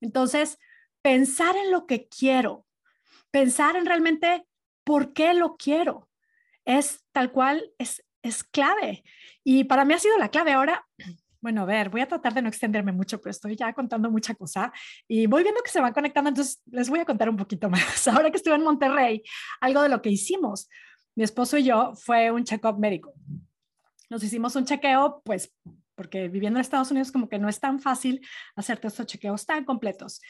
Entonces, 0.00 0.58
pensar 1.02 1.56
en 1.56 1.72
lo 1.72 1.84
que 1.84 2.08
quiero, 2.08 2.64
pensar 3.30 3.76
en 3.76 3.84
realmente 3.84 4.46
por 4.82 5.12
qué 5.12 5.34
lo 5.34 5.58
quiero, 5.58 6.08
es 6.64 7.04
tal 7.12 7.32
cual, 7.32 7.70
es, 7.76 8.02
es 8.22 8.44
clave. 8.44 9.04
Y 9.44 9.64
para 9.64 9.84
mí 9.84 9.92
ha 9.92 9.98
sido 9.98 10.16
la 10.16 10.30
clave. 10.30 10.52
Ahora, 10.52 10.86
bueno, 11.44 11.60
a 11.60 11.64
ver, 11.66 11.90
voy 11.90 12.00
a 12.00 12.08
tratar 12.08 12.32
de 12.32 12.40
no 12.40 12.48
extenderme 12.48 12.90
mucho, 12.90 13.20
pero 13.20 13.30
estoy 13.30 13.54
ya 13.54 13.70
contando 13.74 14.10
mucha 14.10 14.34
cosa 14.34 14.72
y 15.06 15.26
voy 15.26 15.42
viendo 15.42 15.60
que 15.62 15.70
se 15.70 15.78
van 15.78 15.92
conectando, 15.92 16.30
entonces 16.30 16.62
les 16.70 16.88
voy 16.88 17.00
a 17.00 17.04
contar 17.04 17.28
un 17.28 17.36
poquito 17.36 17.68
más. 17.70 18.08
Ahora 18.08 18.30
que 18.30 18.38
estuve 18.38 18.54
en 18.54 18.62
Monterrey, 18.62 19.22
algo 19.60 19.82
de 19.82 19.90
lo 19.90 20.00
que 20.00 20.08
hicimos, 20.08 20.70
mi 21.14 21.22
esposo 21.22 21.58
y 21.58 21.64
yo, 21.64 21.92
fue 21.96 22.30
un 22.30 22.44
check-up 22.44 22.78
médico. 22.78 23.12
Nos 24.08 24.24
hicimos 24.24 24.56
un 24.56 24.64
chequeo, 24.64 25.20
pues, 25.22 25.54
porque 25.94 26.28
viviendo 26.28 26.58
en 26.58 26.62
Estados 26.62 26.90
Unidos 26.90 27.12
como 27.12 27.28
que 27.28 27.38
no 27.38 27.50
es 27.50 27.60
tan 27.60 27.78
fácil 27.78 28.26
hacerte 28.56 28.88
estos 28.88 29.04
chequeos 29.04 29.44
tan 29.44 29.66
completos. 29.66 30.22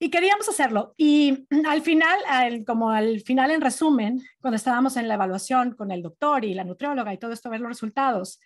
Y 0.00 0.10
queríamos 0.10 0.48
hacerlo. 0.48 0.94
Y 0.96 1.46
al 1.68 1.80
final, 1.82 2.64
como 2.66 2.90
al 2.90 3.20
final 3.20 3.52
en 3.52 3.60
resumen, 3.60 4.20
cuando 4.40 4.56
estábamos 4.56 4.96
en 4.96 5.06
la 5.06 5.14
evaluación 5.14 5.76
con 5.76 5.92
el 5.92 6.02
doctor 6.02 6.44
y 6.44 6.54
la 6.54 6.64
nutrióloga 6.64 7.14
y 7.14 7.18
todo 7.18 7.30
esto, 7.30 7.50
ver 7.50 7.60
los 7.60 7.68
resultados, 7.68 8.40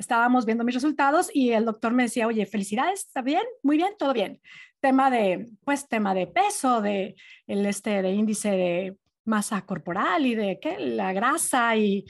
estábamos 0.00 0.46
viendo 0.46 0.64
mis 0.64 0.74
resultados 0.74 1.30
y 1.32 1.50
el 1.52 1.64
doctor 1.64 1.92
me 1.92 2.04
decía, 2.04 2.26
oye, 2.26 2.46
felicidades, 2.46 3.00
¿está 3.00 3.22
bien? 3.22 3.42
Muy 3.62 3.76
bien, 3.76 3.92
todo 3.98 4.12
bien. 4.12 4.40
Tema 4.80 5.10
de, 5.10 5.46
pues, 5.64 5.88
tema 5.88 6.14
de 6.14 6.26
peso, 6.26 6.80
de, 6.80 7.14
el 7.46 7.66
este, 7.66 8.02
de 8.02 8.10
índice 8.10 8.50
de 8.50 8.96
masa 9.24 9.64
corporal 9.66 10.24
y 10.24 10.34
de 10.34 10.58
¿qué? 10.58 10.78
la 10.78 11.12
grasa 11.12 11.76
y 11.76 12.06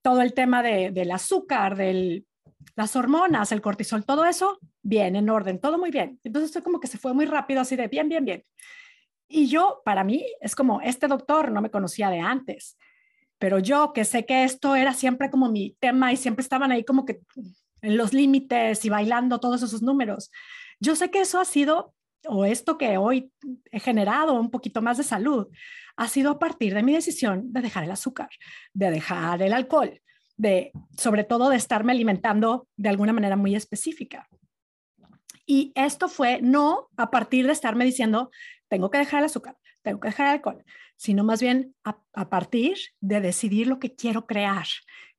todo 0.00 0.22
el 0.22 0.32
tema 0.32 0.62
de, 0.62 0.92
del 0.92 1.10
azúcar, 1.10 1.76
del 1.76 2.24
las 2.76 2.94
hormonas, 2.94 3.50
el 3.50 3.60
cortisol, 3.60 4.04
todo 4.04 4.24
eso, 4.24 4.60
bien, 4.82 5.16
en 5.16 5.28
orden, 5.30 5.58
todo 5.58 5.78
muy 5.78 5.90
bien. 5.90 6.20
Entonces 6.22 6.50
esto 6.50 6.62
como 6.62 6.78
que 6.78 6.86
se 6.86 6.98
fue 6.98 7.12
muy 7.12 7.26
rápido, 7.26 7.60
así 7.60 7.74
de 7.74 7.88
bien, 7.88 8.08
bien, 8.08 8.24
bien. 8.24 8.44
Y 9.26 9.48
yo, 9.48 9.82
para 9.84 10.04
mí, 10.04 10.24
es 10.40 10.54
como, 10.54 10.80
este 10.80 11.08
doctor 11.08 11.50
no 11.50 11.60
me 11.60 11.70
conocía 11.70 12.08
de 12.08 12.20
antes, 12.20 12.78
pero 13.38 13.58
yo 13.58 13.92
que 13.92 14.04
sé 14.04 14.26
que 14.26 14.44
esto 14.44 14.74
era 14.76 14.92
siempre 14.92 15.30
como 15.30 15.48
mi 15.48 15.76
tema 15.80 16.12
y 16.12 16.16
siempre 16.16 16.42
estaban 16.42 16.72
ahí 16.72 16.84
como 16.84 17.04
que 17.04 17.20
en 17.82 17.96
los 17.96 18.12
límites 18.12 18.84
y 18.84 18.88
bailando 18.88 19.40
todos 19.40 19.62
esos 19.62 19.82
números. 19.82 20.30
Yo 20.80 20.96
sé 20.96 21.10
que 21.10 21.20
eso 21.20 21.40
ha 21.40 21.44
sido, 21.44 21.94
o 22.26 22.44
esto 22.44 22.78
que 22.78 22.98
hoy 22.98 23.32
he 23.70 23.80
generado 23.80 24.34
un 24.34 24.50
poquito 24.50 24.82
más 24.82 24.98
de 24.98 25.04
salud, 25.04 25.48
ha 25.96 26.08
sido 26.08 26.32
a 26.32 26.38
partir 26.38 26.74
de 26.74 26.82
mi 26.82 26.92
decisión 26.92 27.52
de 27.52 27.60
dejar 27.60 27.84
el 27.84 27.90
azúcar, 27.90 28.28
de 28.72 28.90
dejar 28.90 29.42
el 29.42 29.52
alcohol, 29.52 30.00
de, 30.36 30.72
sobre 30.96 31.24
todo 31.24 31.48
de 31.48 31.56
estarme 31.56 31.92
alimentando 31.92 32.68
de 32.76 32.88
alguna 32.88 33.12
manera 33.12 33.36
muy 33.36 33.54
específica. 33.54 34.28
Y 35.46 35.72
esto 35.74 36.08
fue 36.08 36.40
no 36.42 36.88
a 36.96 37.10
partir 37.10 37.46
de 37.46 37.52
estarme 37.52 37.84
diciendo, 37.84 38.30
tengo 38.68 38.90
que 38.90 38.98
dejar 38.98 39.20
el 39.20 39.26
azúcar, 39.26 39.56
tengo 39.82 39.98
que 39.98 40.08
dejar 40.08 40.26
el 40.26 40.32
alcohol, 40.34 40.64
sino 40.98 41.24
más 41.24 41.40
bien 41.40 41.74
a, 41.84 41.98
a 42.12 42.28
partir 42.28 42.76
de 43.00 43.22
decidir 43.22 43.66
lo 43.66 43.78
que 43.78 43.94
quiero 43.94 44.26
crear 44.26 44.66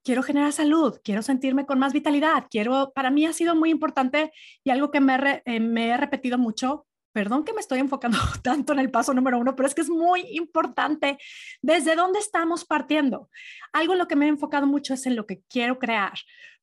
quiero 0.01 0.23
generar 0.23 0.53
salud, 0.53 0.97
quiero 1.03 1.21
sentirme 1.21 1.65
con 1.65 1.77
más 1.77 1.91
vitalidad, 1.91 2.45
quiero, 2.49 2.93
para 2.95 3.11
mí 3.11 3.25
ha 3.25 3.33
sido 3.33 3.53
muy 3.53 3.69
importante 3.69 4.31
y 4.63 4.69
algo 4.69 4.91
que 4.91 5.01
me, 5.01 5.41
eh, 5.45 5.59
me 5.59 5.89
he 5.89 5.97
repetido 5.97 6.37
mucho 6.37 6.87
Perdón 7.11 7.43
que 7.43 7.53
me 7.53 7.59
estoy 7.59 7.79
enfocando 7.79 8.17
tanto 8.43 8.73
en 8.73 8.79
el 8.79 8.91
paso 8.91 9.13
número 9.13 9.39
uno, 9.39 9.55
pero 9.55 9.67
es 9.67 9.75
que 9.75 9.81
es 9.81 9.89
muy 9.89 10.21
importante 10.31 11.17
desde 11.61 11.95
dónde 11.95 12.19
estamos 12.19 12.65
partiendo. 12.65 13.29
Algo 13.73 13.93
en 13.93 13.99
lo 13.99 14.07
que 14.07 14.15
me 14.15 14.25
he 14.25 14.29
enfocado 14.29 14.67
mucho 14.67 14.93
es 14.93 15.05
en 15.05 15.15
lo 15.15 15.25
que 15.25 15.41
quiero 15.49 15.79
crear. 15.79 16.13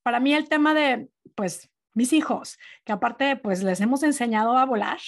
Para 0.03 0.19
mí 0.19 0.33
el 0.33 0.47
tema 0.47 0.73
de, 0.73 1.09
pues, 1.35 1.69
mis 1.93 2.13
hijos, 2.13 2.57
que 2.85 2.93
aparte, 2.93 3.35
pues, 3.35 3.61
les 3.61 3.81
hemos 3.81 4.03
enseñado 4.03 4.57
a 4.57 4.65
volar 4.65 4.99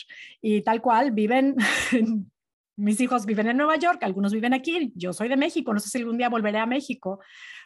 y 0.42 0.62
tal 0.62 0.82
cual 0.82 1.12
viven, 1.12 1.56
mis 2.80 3.00
hijos 3.02 3.26
viven 3.26 3.48
en 3.48 3.58
Nueva 3.58 3.76
York, 3.76 4.02
algunos 4.04 4.34
viven 4.34 4.54
aquí, 4.54 4.92
yo 4.96 5.14
soy 5.14 5.28
de 5.28 5.38
México, 5.38 5.74
no 5.74 5.80
sé 5.80 5.90
si 5.90 5.98
algún 5.98 6.18
día 6.18 6.30
volveré 6.30 6.60
a 6.60 6.66
México. 6.66 7.20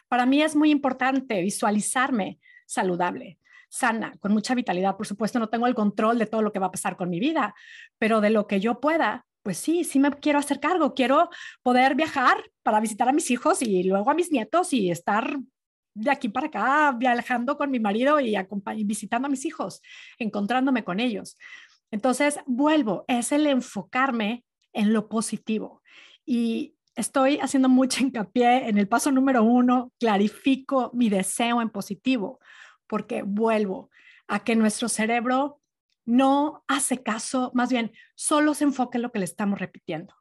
Para 0.08 0.26
mí 0.26 0.42
es 0.42 0.56
muy 0.56 0.70
importante 0.70 1.40
visualizarme 1.40 2.38
saludable 2.66 3.38
sana, 3.74 4.14
con 4.20 4.32
mucha 4.32 4.54
vitalidad. 4.54 4.96
Por 4.96 5.06
supuesto, 5.06 5.40
no 5.40 5.48
tengo 5.48 5.66
el 5.66 5.74
control 5.74 6.16
de 6.18 6.26
todo 6.26 6.42
lo 6.42 6.52
que 6.52 6.60
va 6.60 6.66
a 6.66 6.70
pasar 6.70 6.96
con 6.96 7.10
mi 7.10 7.18
vida, 7.18 7.54
pero 7.98 8.20
de 8.20 8.30
lo 8.30 8.46
que 8.46 8.60
yo 8.60 8.80
pueda, 8.80 9.26
pues 9.42 9.58
sí, 9.58 9.82
sí 9.82 9.98
me 9.98 10.10
quiero 10.12 10.38
hacer 10.38 10.60
cargo. 10.60 10.94
Quiero 10.94 11.28
poder 11.62 11.96
viajar 11.96 12.36
para 12.62 12.78
visitar 12.78 13.08
a 13.08 13.12
mis 13.12 13.30
hijos 13.32 13.62
y 13.62 13.82
luego 13.82 14.10
a 14.10 14.14
mis 14.14 14.30
nietos 14.30 14.72
y 14.72 14.92
estar 14.92 15.38
de 15.94 16.10
aquí 16.10 16.28
para 16.28 16.46
acá 16.46 16.94
viajando 16.96 17.56
con 17.56 17.70
mi 17.70 17.80
marido 17.80 18.20
y, 18.20 18.36
visitando 18.84 19.26
a 19.26 19.30
mis 19.30 19.44
hijos, 19.44 19.82
encontrándome 20.18 20.84
con 20.84 21.00
ellos. 21.00 21.36
Entonces, 21.90 22.38
vuelvo, 22.46 23.04
es 23.08 23.32
el 23.32 23.46
enfocarme 23.46 24.44
en 24.74 24.92
lo 24.92 25.08
positivo. 25.08 25.82
Y 26.26 26.76
estoy 26.94 27.38
haciendo 27.38 27.70
mucho 27.70 28.02
hincapié 28.02 28.68
en 28.68 28.76
el 28.76 28.88
paso 28.88 29.10
número 29.10 29.42
uno, 29.42 29.92
clarifico 29.98 30.90
mi 30.92 31.08
deseo 31.08 31.62
en 31.62 31.70
positivo 31.70 32.40
porque 32.86 33.22
vuelvo 33.22 33.90
a 34.28 34.44
que 34.44 34.56
nuestro 34.56 34.88
cerebro 34.88 35.60
no 36.04 36.64
hace 36.68 37.02
caso, 37.02 37.50
más 37.54 37.70
bien 37.70 37.92
solo 38.14 38.54
se 38.54 38.64
enfoca 38.64 38.98
en 38.98 39.02
lo 39.02 39.12
que 39.12 39.18
le 39.18 39.24
estamos 39.24 39.58
repitiendo. 39.58 40.14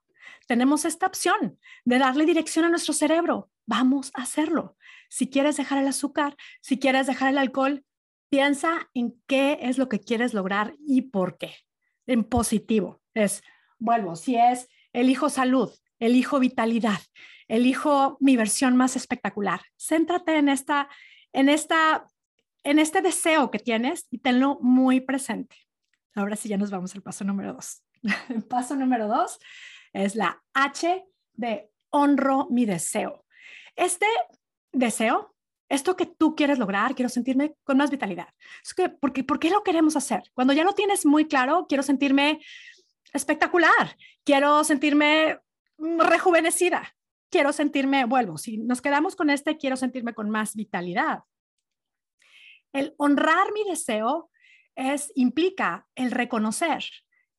Tenemos 0.47 0.85
esta 0.85 1.07
opción 1.07 1.59
de 1.85 1.99
darle 1.99 2.25
dirección 2.25 2.65
a 2.65 2.69
nuestro 2.69 2.93
cerebro. 2.93 3.49
Vamos 3.65 4.11
a 4.13 4.23
hacerlo. 4.23 4.77
Si 5.09 5.29
quieres 5.29 5.57
dejar 5.57 5.77
el 5.77 5.87
azúcar, 5.87 6.35
si 6.61 6.79
quieres 6.79 7.07
dejar 7.07 7.29
el 7.29 7.37
alcohol, 7.37 7.85
piensa 8.29 8.89
en 8.93 9.21
qué 9.27 9.59
es 9.61 9.77
lo 9.77 9.89
que 9.89 9.99
quieres 9.99 10.33
lograr 10.33 10.75
y 10.79 11.03
por 11.03 11.37
qué. 11.37 11.55
En 12.07 12.23
positivo. 12.23 13.01
Es, 13.13 13.43
vuelvo, 13.83 14.15
si 14.15 14.35
es 14.35 14.67
elijo 14.93 15.29
salud, 15.29 15.71
elijo 15.99 16.39
vitalidad, 16.39 16.99
elijo 17.47 18.17
mi 18.19 18.37
versión 18.37 18.75
más 18.75 18.95
espectacular. 18.95 19.61
Céntrate 19.77 20.37
en 20.37 20.49
esta, 20.49 20.89
en 21.33 21.49
esta 21.49 22.07
en 22.63 22.79
este 22.79 23.01
deseo 23.01 23.51
que 23.51 23.59
tienes 23.59 24.07
y 24.09 24.19
tenlo 24.19 24.57
muy 24.61 25.01
presente. 25.01 25.55
Ahora 26.15 26.35
sí 26.35 26.49
ya 26.49 26.57
nos 26.57 26.71
vamos 26.71 26.95
al 26.95 27.01
paso 27.01 27.23
número 27.23 27.53
dos. 27.53 27.83
Paso 28.49 28.75
número 28.75 29.07
dos 29.07 29.39
es 29.93 30.15
la 30.15 30.41
H 30.53 31.05
de 31.33 31.69
honro 31.89 32.47
mi 32.49 32.65
deseo. 32.65 33.25
Este 33.75 34.05
deseo, 34.71 35.35
esto 35.69 35.95
que 35.95 36.05
tú 36.05 36.35
quieres 36.35 36.59
lograr, 36.59 36.95
quiero 36.95 37.09
sentirme 37.09 37.55
con 37.63 37.77
más 37.77 37.91
vitalidad. 37.91 38.27
Es 38.63 38.73
que, 38.73 38.89
porque, 38.89 39.23
¿Por 39.23 39.39
qué 39.39 39.49
lo 39.49 39.63
queremos 39.63 39.95
hacer? 39.95 40.23
Cuando 40.33 40.53
ya 40.53 40.63
lo 40.63 40.73
tienes 40.73 41.05
muy 41.05 41.25
claro, 41.25 41.65
quiero 41.67 41.83
sentirme 41.83 42.39
espectacular, 43.13 43.95
quiero 44.23 44.63
sentirme 44.63 45.39
rejuvenecida, 45.77 46.95
quiero 47.29 47.53
sentirme, 47.53 48.05
vuelvo, 48.05 48.37
si 48.37 48.57
nos 48.57 48.81
quedamos 48.81 49.15
con 49.15 49.29
este, 49.29 49.57
quiero 49.57 49.77
sentirme 49.77 50.13
con 50.13 50.29
más 50.29 50.55
vitalidad. 50.55 51.19
El 52.73 52.95
honrar 52.97 53.51
mi 53.53 53.63
deseo 53.69 54.29
es, 54.75 55.11
implica 55.15 55.87
el 55.95 56.11
reconocer 56.11 56.83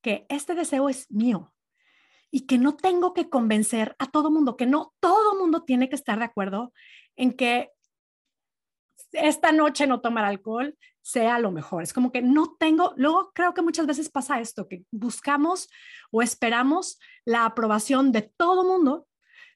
que 0.00 0.26
este 0.28 0.54
deseo 0.54 0.88
es 0.88 1.10
mío 1.10 1.52
y 2.30 2.46
que 2.46 2.58
no 2.58 2.76
tengo 2.76 3.14
que 3.14 3.28
convencer 3.28 3.96
a 3.98 4.06
todo 4.10 4.30
mundo, 4.30 4.56
que 4.56 4.66
no 4.66 4.94
todo 5.00 5.38
mundo 5.38 5.62
tiene 5.62 5.88
que 5.88 5.96
estar 5.96 6.18
de 6.18 6.24
acuerdo 6.24 6.72
en 7.16 7.32
que 7.32 7.70
esta 9.14 9.52
noche 9.52 9.86
no 9.86 10.00
tomar 10.00 10.24
alcohol 10.24 10.76
sea 11.02 11.38
lo 11.38 11.50
mejor. 11.50 11.82
Es 11.82 11.92
como 11.92 12.10
que 12.10 12.22
no 12.22 12.56
tengo, 12.58 12.94
luego 12.96 13.30
creo 13.34 13.52
que 13.52 13.62
muchas 13.62 13.86
veces 13.86 14.08
pasa 14.08 14.40
esto, 14.40 14.68
que 14.68 14.84
buscamos 14.90 15.68
o 16.10 16.22
esperamos 16.22 16.98
la 17.24 17.44
aprobación 17.44 18.10
de 18.10 18.22
todo 18.22 18.64
mundo, 18.64 19.06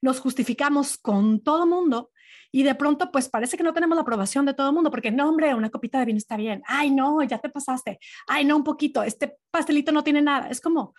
nos 0.02 0.20
justificamos 0.20 0.98
con 0.98 1.42
todo 1.42 1.66
mundo 1.66 2.10
y 2.52 2.62
de 2.62 2.74
pronto 2.74 3.10
pues 3.10 3.28
parece 3.28 3.56
que 3.56 3.62
no 3.62 3.72
tenemos 3.72 3.96
la 3.96 4.02
aprobación 4.02 4.46
de 4.46 4.54
todo 4.54 4.72
mundo 4.72 4.90
porque 4.90 5.10
no, 5.10 5.28
hombre, 5.28 5.54
una 5.54 5.70
copita 5.70 5.98
de 5.98 6.06
vino 6.06 6.18
está 6.18 6.36
bien. 6.36 6.62
Ay, 6.66 6.90
no, 6.90 7.22
ya 7.22 7.38
te 7.38 7.50
pasaste. 7.50 7.98
Ay, 8.26 8.44
no, 8.44 8.56
un 8.56 8.64
poquito. 8.64 9.02
Este 9.02 9.36
pastelito 9.50 9.92
no 9.92 10.04
tiene 10.04 10.22
nada. 10.22 10.48
Es 10.48 10.60
como 10.60 10.94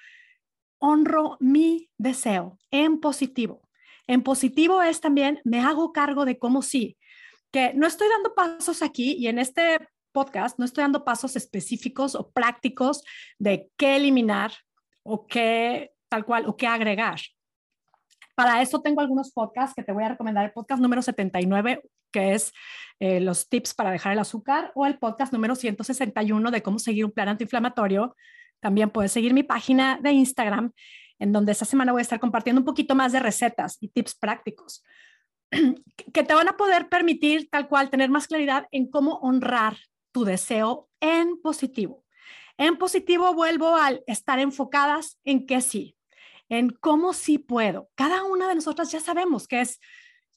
honro 0.80 1.38
mi 1.40 1.90
deseo 1.98 2.58
en 2.72 3.00
positivo. 3.00 3.70
En 4.08 4.24
positivo 4.24 4.82
es 4.82 5.02
también 5.02 5.40
me 5.44 5.60
hago 5.60 5.92
cargo 5.92 6.26
de 6.26 6.40
cómo 6.40 6.62
sí, 6.62 6.98
que 7.52 7.74
no 7.74 7.88
estoy 7.88 8.08
dando 8.10 8.34
pasos 8.36 8.82
aquí 8.82 9.16
y 9.18 9.28
en 9.28 9.40
este 9.40 9.80
podcast 10.12 10.58
no 10.60 10.66
estoy 10.66 10.84
dando 10.84 11.04
pasos 11.04 11.36
específicos 11.36 12.16
o 12.16 12.30
prácticos 12.32 13.04
de 13.38 13.70
qué 13.78 13.96
eliminar 13.96 14.52
o 15.04 15.28
qué 15.28 15.92
tal 16.10 16.26
cual 16.26 16.46
o 16.48 16.56
qué 16.56 16.68
agregar. 16.68 17.20
Para 18.36 18.62
eso 18.62 18.82
tengo 18.82 19.02
algunos 19.02 19.32
podcasts 19.32 19.76
que 19.76 19.84
te 19.84 19.92
voy 19.92 20.04
a 20.04 20.10
recomendar. 20.10 20.46
El 20.46 20.52
podcast 20.52 20.82
número 20.82 21.02
79, 21.02 21.82
que 22.12 22.34
es 22.34 22.54
eh, 23.00 23.20
los 23.20 23.50
tips 23.50 23.74
para 23.74 23.92
dejar 23.92 24.14
el 24.14 24.20
azúcar, 24.20 24.72
o 24.76 24.86
el 24.86 24.98
podcast 24.98 25.34
número 25.34 25.56
161 25.56 26.50
de 26.52 26.64
cómo 26.64 26.80
seguir 26.80 27.06
un 27.06 27.12
plan 27.12 27.28
antiinflamatorio. 27.30 28.16
También 28.62 28.92
puedes 28.92 29.12
seguir 29.12 29.34
mi 29.34 29.44
página 29.44 30.00
de 30.02 30.12
Instagram, 30.12 30.72
en 31.20 31.34
donde 31.34 31.52
esta 31.52 31.66
semana 31.66 31.92
voy 31.92 32.00
a 32.00 32.04
estar 32.04 32.20
compartiendo 32.20 32.62
un 32.62 32.66
poquito 32.66 32.96
más 32.96 33.12
de 33.12 33.20
recetas 33.20 33.78
y 33.82 33.90
tips 33.90 34.16
prácticos 34.16 34.84
que 36.14 36.24
te 36.24 36.34
van 36.34 36.48
a 36.48 36.58
poder 36.58 36.90
permitir 36.90 37.50
tal 37.50 37.68
cual 37.68 37.90
tener 37.90 38.10
más 38.10 38.28
claridad 38.28 38.68
en 38.72 38.90
cómo 38.90 39.16
honrar 39.16 39.78
tu 40.12 40.26
deseo 40.26 40.90
en 41.00 41.42
positivo. 41.42 42.06
En 42.58 42.78
positivo 42.78 43.34
vuelvo 43.34 43.76
al 43.76 44.04
estar 44.06 44.40
enfocadas 44.40 45.18
en 45.24 45.46
que 45.46 45.62
sí, 45.62 45.96
en 46.50 46.70
cómo 46.70 47.14
sí 47.14 47.38
puedo. 47.38 47.90
Cada 47.96 48.24
una 48.24 48.48
de 48.48 48.56
nosotras 48.56 48.92
ya 48.92 49.00
sabemos 49.00 49.48
qué 49.48 49.62
es, 49.62 49.80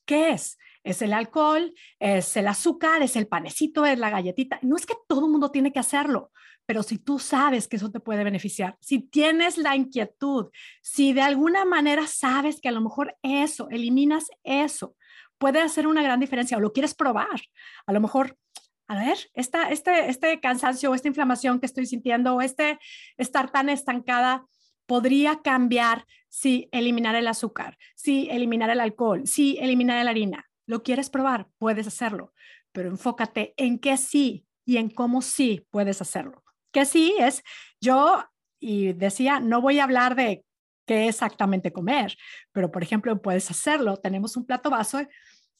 qué 0.04 0.30
es. 0.30 0.58
Es 0.84 1.00
el 1.00 1.12
alcohol, 1.12 1.72
es 2.00 2.36
el 2.36 2.48
azúcar, 2.48 3.02
es 3.02 3.14
el 3.14 3.28
panecito, 3.28 3.86
es 3.86 3.98
la 3.98 4.10
galletita. 4.10 4.58
No 4.62 4.76
es 4.76 4.84
que 4.84 4.94
todo 5.06 5.26
el 5.26 5.30
mundo 5.30 5.52
tiene 5.52 5.72
que 5.72 5.78
hacerlo, 5.78 6.32
pero 6.66 6.82
si 6.82 6.98
tú 6.98 7.18
sabes 7.18 7.68
que 7.68 7.76
eso 7.76 7.90
te 7.90 8.00
puede 8.00 8.24
beneficiar, 8.24 8.76
si 8.80 9.00
tienes 9.00 9.58
la 9.58 9.76
inquietud, 9.76 10.50
si 10.80 11.12
de 11.12 11.22
alguna 11.22 11.64
manera 11.64 12.06
sabes 12.06 12.60
que 12.60 12.68
a 12.68 12.72
lo 12.72 12.80
mejor 12.80 13.16
eso, 13.22 13.68
eliminas 13.70 14.26
eso, 14.42 14.96
puede 15.42 15.60
hacer 15.60 15.88
una 15.88 16.04
gran 16.04 16.20
diferencia 16.20 16.56
o 16.56 16.60
lo 16.60 16.72
quieres 16.72 16.94
probar, 16.94 17.40
a 17.84 17.92
lo 17.92 18.00
mejor 18.00 18.38
a 18.86 18.94
ver, 18.94 19.18
esta, 19.34 19.70
este, 19.70 20.08
este 20.08 20.38
cansancio, 20.38 20.94
esta 20.94 21.08
inflamación 21.08 21.58
que 21.58 21.66
estoy 21.66 21.84
sintiendo, 21.86 22.36
o 22.36 22.42
este 22.42 22.78
estar 23.16 23.50
tan 23.50 23.68
estancada, 23.68 24.46
podría 24.86 25.42
cambiar 25.42 26.06
si 26.28 26.68
eliminar 26.70 27.16
el 27.16 27.26
azúcar, 27.26 27.76
si 27.96 28.28
eliminar 28.30 28.70
el 28.70 28.78
alcohol, 28.78 29.26
si 29.26 29.58
eliminar 29.58 30.04
la 30.04 30.12
harina. 30.12 30.48
¿Lo 30.64 30.84
quieres 30.84 31.10
probar? 31.10 31.48
Puedes 31.58 31.88
hacerlo, 31.88 32.32
pero 32.70 32.88
enfócate 32.88 33.52
en 33.56 33.80
qué 33.80 33.96
sí 33.96 34.46
y 34.64 34.76
en 34.76 34.90
cómo 34.90 35.22
sí 35.22 35.66
puedes 35.70 36.00
hacerlo. 36.00 36.44
Que 36.70 36.84
sí 36.84 37.16
es, 37.18 37.42
yo, 37.80 38.24
y 38.60 38.92
decía, 38.92 39.40
no 39.40 39.60
voy 39.60 39.80
a 39.80 39.84
hablar 39.84 40.14
de 40.14 40.44
qué 40.86 41.08
exactamente 41.08 41.72
comer, 41.72 42.16
pero 42.52 42.70
por 42.70 42.82
ejemplo, 42.82 43.20
puedes 43.20 43.50
hacerlo. 43.50 43.96
Tenemos 43.96 44.36
un 44.36 44.46
plato 44.46 44.70
vaso 44.70 45.00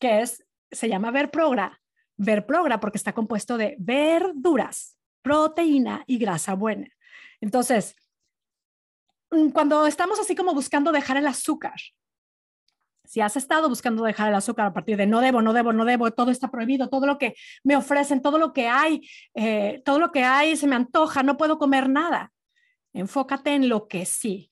que 0.02 0.20
es, 0.20 0.44
se 0.70 0.88
llama 0.88 1.10
Verprogra. 1.10 1.80
Verprogra 2.16 2.78
porque 2.78 2.98
está 2.98 3.12
compuesto 3.12 3.56
de 3.56 3.76
verduras, 3.78 4.98
proteína 5.22 6.04
y 6.06 6.18
grasa 6.18 6.54
buena. 6.54 6.88
Entonces, 7.40 7.96
Mm, 9.32 9.48
cuando 9.50 9.86
estamos 9.86 10.20
así 10.20 10.36
como 10.36 10.54
buscando 10.54 10.92
dejar 10.92 11.16
el 11.16 11.26
azúcar, 11.26 11.74
si 13.04 13.20
has 13.20 13.36
estado 13.36 13.68
buscando 13.68 14.04
dejar 14.04 14.28
el 14.28 14.34
azúcar 14.34 14.66
a 14.66 14.72
partir 14.72 14.96
de 14.96 15.06
no 15.06 15.20
debo, 15.20 15.42
no 15.42 15.52
debo, 15.52 15.72
no 15.72 15.84
debo, 15.84 16.10
todo 16.12 16.30
está 16.30 16.50
prohibido, 16.50 16.88
todo 16.88 17.06
lo 17.06 17.18
que 17.18 17.34
me 17.64 17.74
ofrecen, 17.76 18.22
todo 18.22 18.38
lo 18.38 18.52
que 18.52 18.68
hay, 18.68 19.08
eh, 19.34 19.82
todo 19.84 19.98
lo 19.98 20.12
que 20.12 20.22
hay 20.22 20.56
se 20.56 20.66
me 20.66 20.76
antoja, 20.76 21.22
no 21.22 21.36
puedo 21.36 21.58
comer 21.58 21.88
nada. 21.88 22.32
Enfócate 22.92 23.54
en 23.54 23.68
lo 23.68 23.88
que 23.88 24.04
sí. 24.04 24.50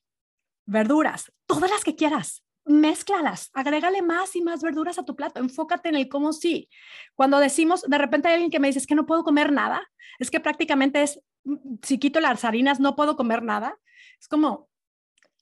Verduras, 0.65 1.31
todas 1.45 1.69
las 1.69 1.83
que 1.83 1.95
quieras, 1.95 2.43
mézclalas, 2.65 3.49
agrégale 3.53 4.01
más 4.01 4.35
y 4.35 4.41
más 4.41 4.61
verduras 4.61 4.99
a 4.99 5.05
tu 5.05 5.15
plato, 5.15 5.39
enfócate 5.39 5.89
en 5.89 5.95
el 5.95 6.09
cómo 6.09 6.33
sí. 6.33 6.69
Cuando 7.15 7.39
decimos, 7.39 7.81
de 7.81 7.97
repente 7.97 8.27
hay 8.27 8.35
alguien 8.35 8.51
que 8.51 8.59
me 8.59 8.67
dice, 8.67 8.79
es 8.79 8.87
que 8.87 8.95
no 8.95 9.05
puedo 9.05 9.23
comer 9.23 9.51
nada, 9.51 9.81
es 10.19 10.29
que 10.29 10.39
prácticamente 10.39 11.01
es, 11.03 11.21
mm, 11.43 11.75
si 11.81 11.97
quito 11.97 12.19
las 12.19 12.45
harinas, 12.45 12.79
no 12.79 12.95
puedo 12.95 13.15
comer 13.15 13.43
nada. 13.43 13.77
Es 14.19 14.27
como, 14.27 14.69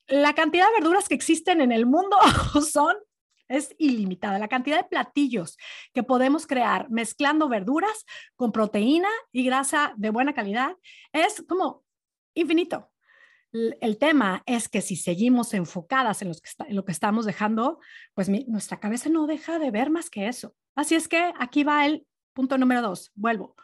la 0.07 0.33
cantidad 0.33 0.67
de 0.67 0.79
verduras 0.79 1.07
que 1.07 1.15
existen 1.15 1.61
en 1.61 1.71
el 1.71 1.85
mundo 1.85 2.17
son 2.71 2.95
es 3.47 3.75
ilimitada. 3.79 4.39
La 4.39 4.47
cantidad 4.47 4.77
de 4.77 4.87
platillos 4.87 5.57
que 5.93 6.03
podemos 6.03 6.47
crear 6.47 6.89
mezclando 6.89 7.49
verduras 7.49 8.05
con 8.35 8.51
proteína 8.51 9.09
y 9.31 9.43
grasa 9.43 9.93
de 9.97 10.11
buena 10.11 10.33
calidad 10.33 10.77
es 11.11 11.43
como 11.47 11.83
infinito. 12.35 12.91
El 13.51 13.97
tema 13.97 14.43
es 14.45 14.69
que 14.69 14.81
si 14.81 14.95
seguimos 14.95 15.53
enfocadas 15.53 16.21
en, 16.21 16.31
lo 16.69 16.85
que 16.85 16.91
estamos 16.91 17.25
dejando, 17.25 17.79
pues 18.13 18.29
nuestra 18.47 18.79
cabeza 18.79 19.09
no 19.09 19.25
deja 19.25 19.57
de 19.57 19.71
ver 19.71 19.89
más 19.89 20.09
que 20.09 20.27
eso. 20.27 20.55
Así 20.75 20.95
es 20.95 21.07
que 21.07 21.33
aquí 21.39 21.63
va 21.63 21.85
el 21.85 22.05
punto 22.33 22.57
número 22.57 22.81
dos. 22.81 23.11
Vuelvo. 23.15 23.55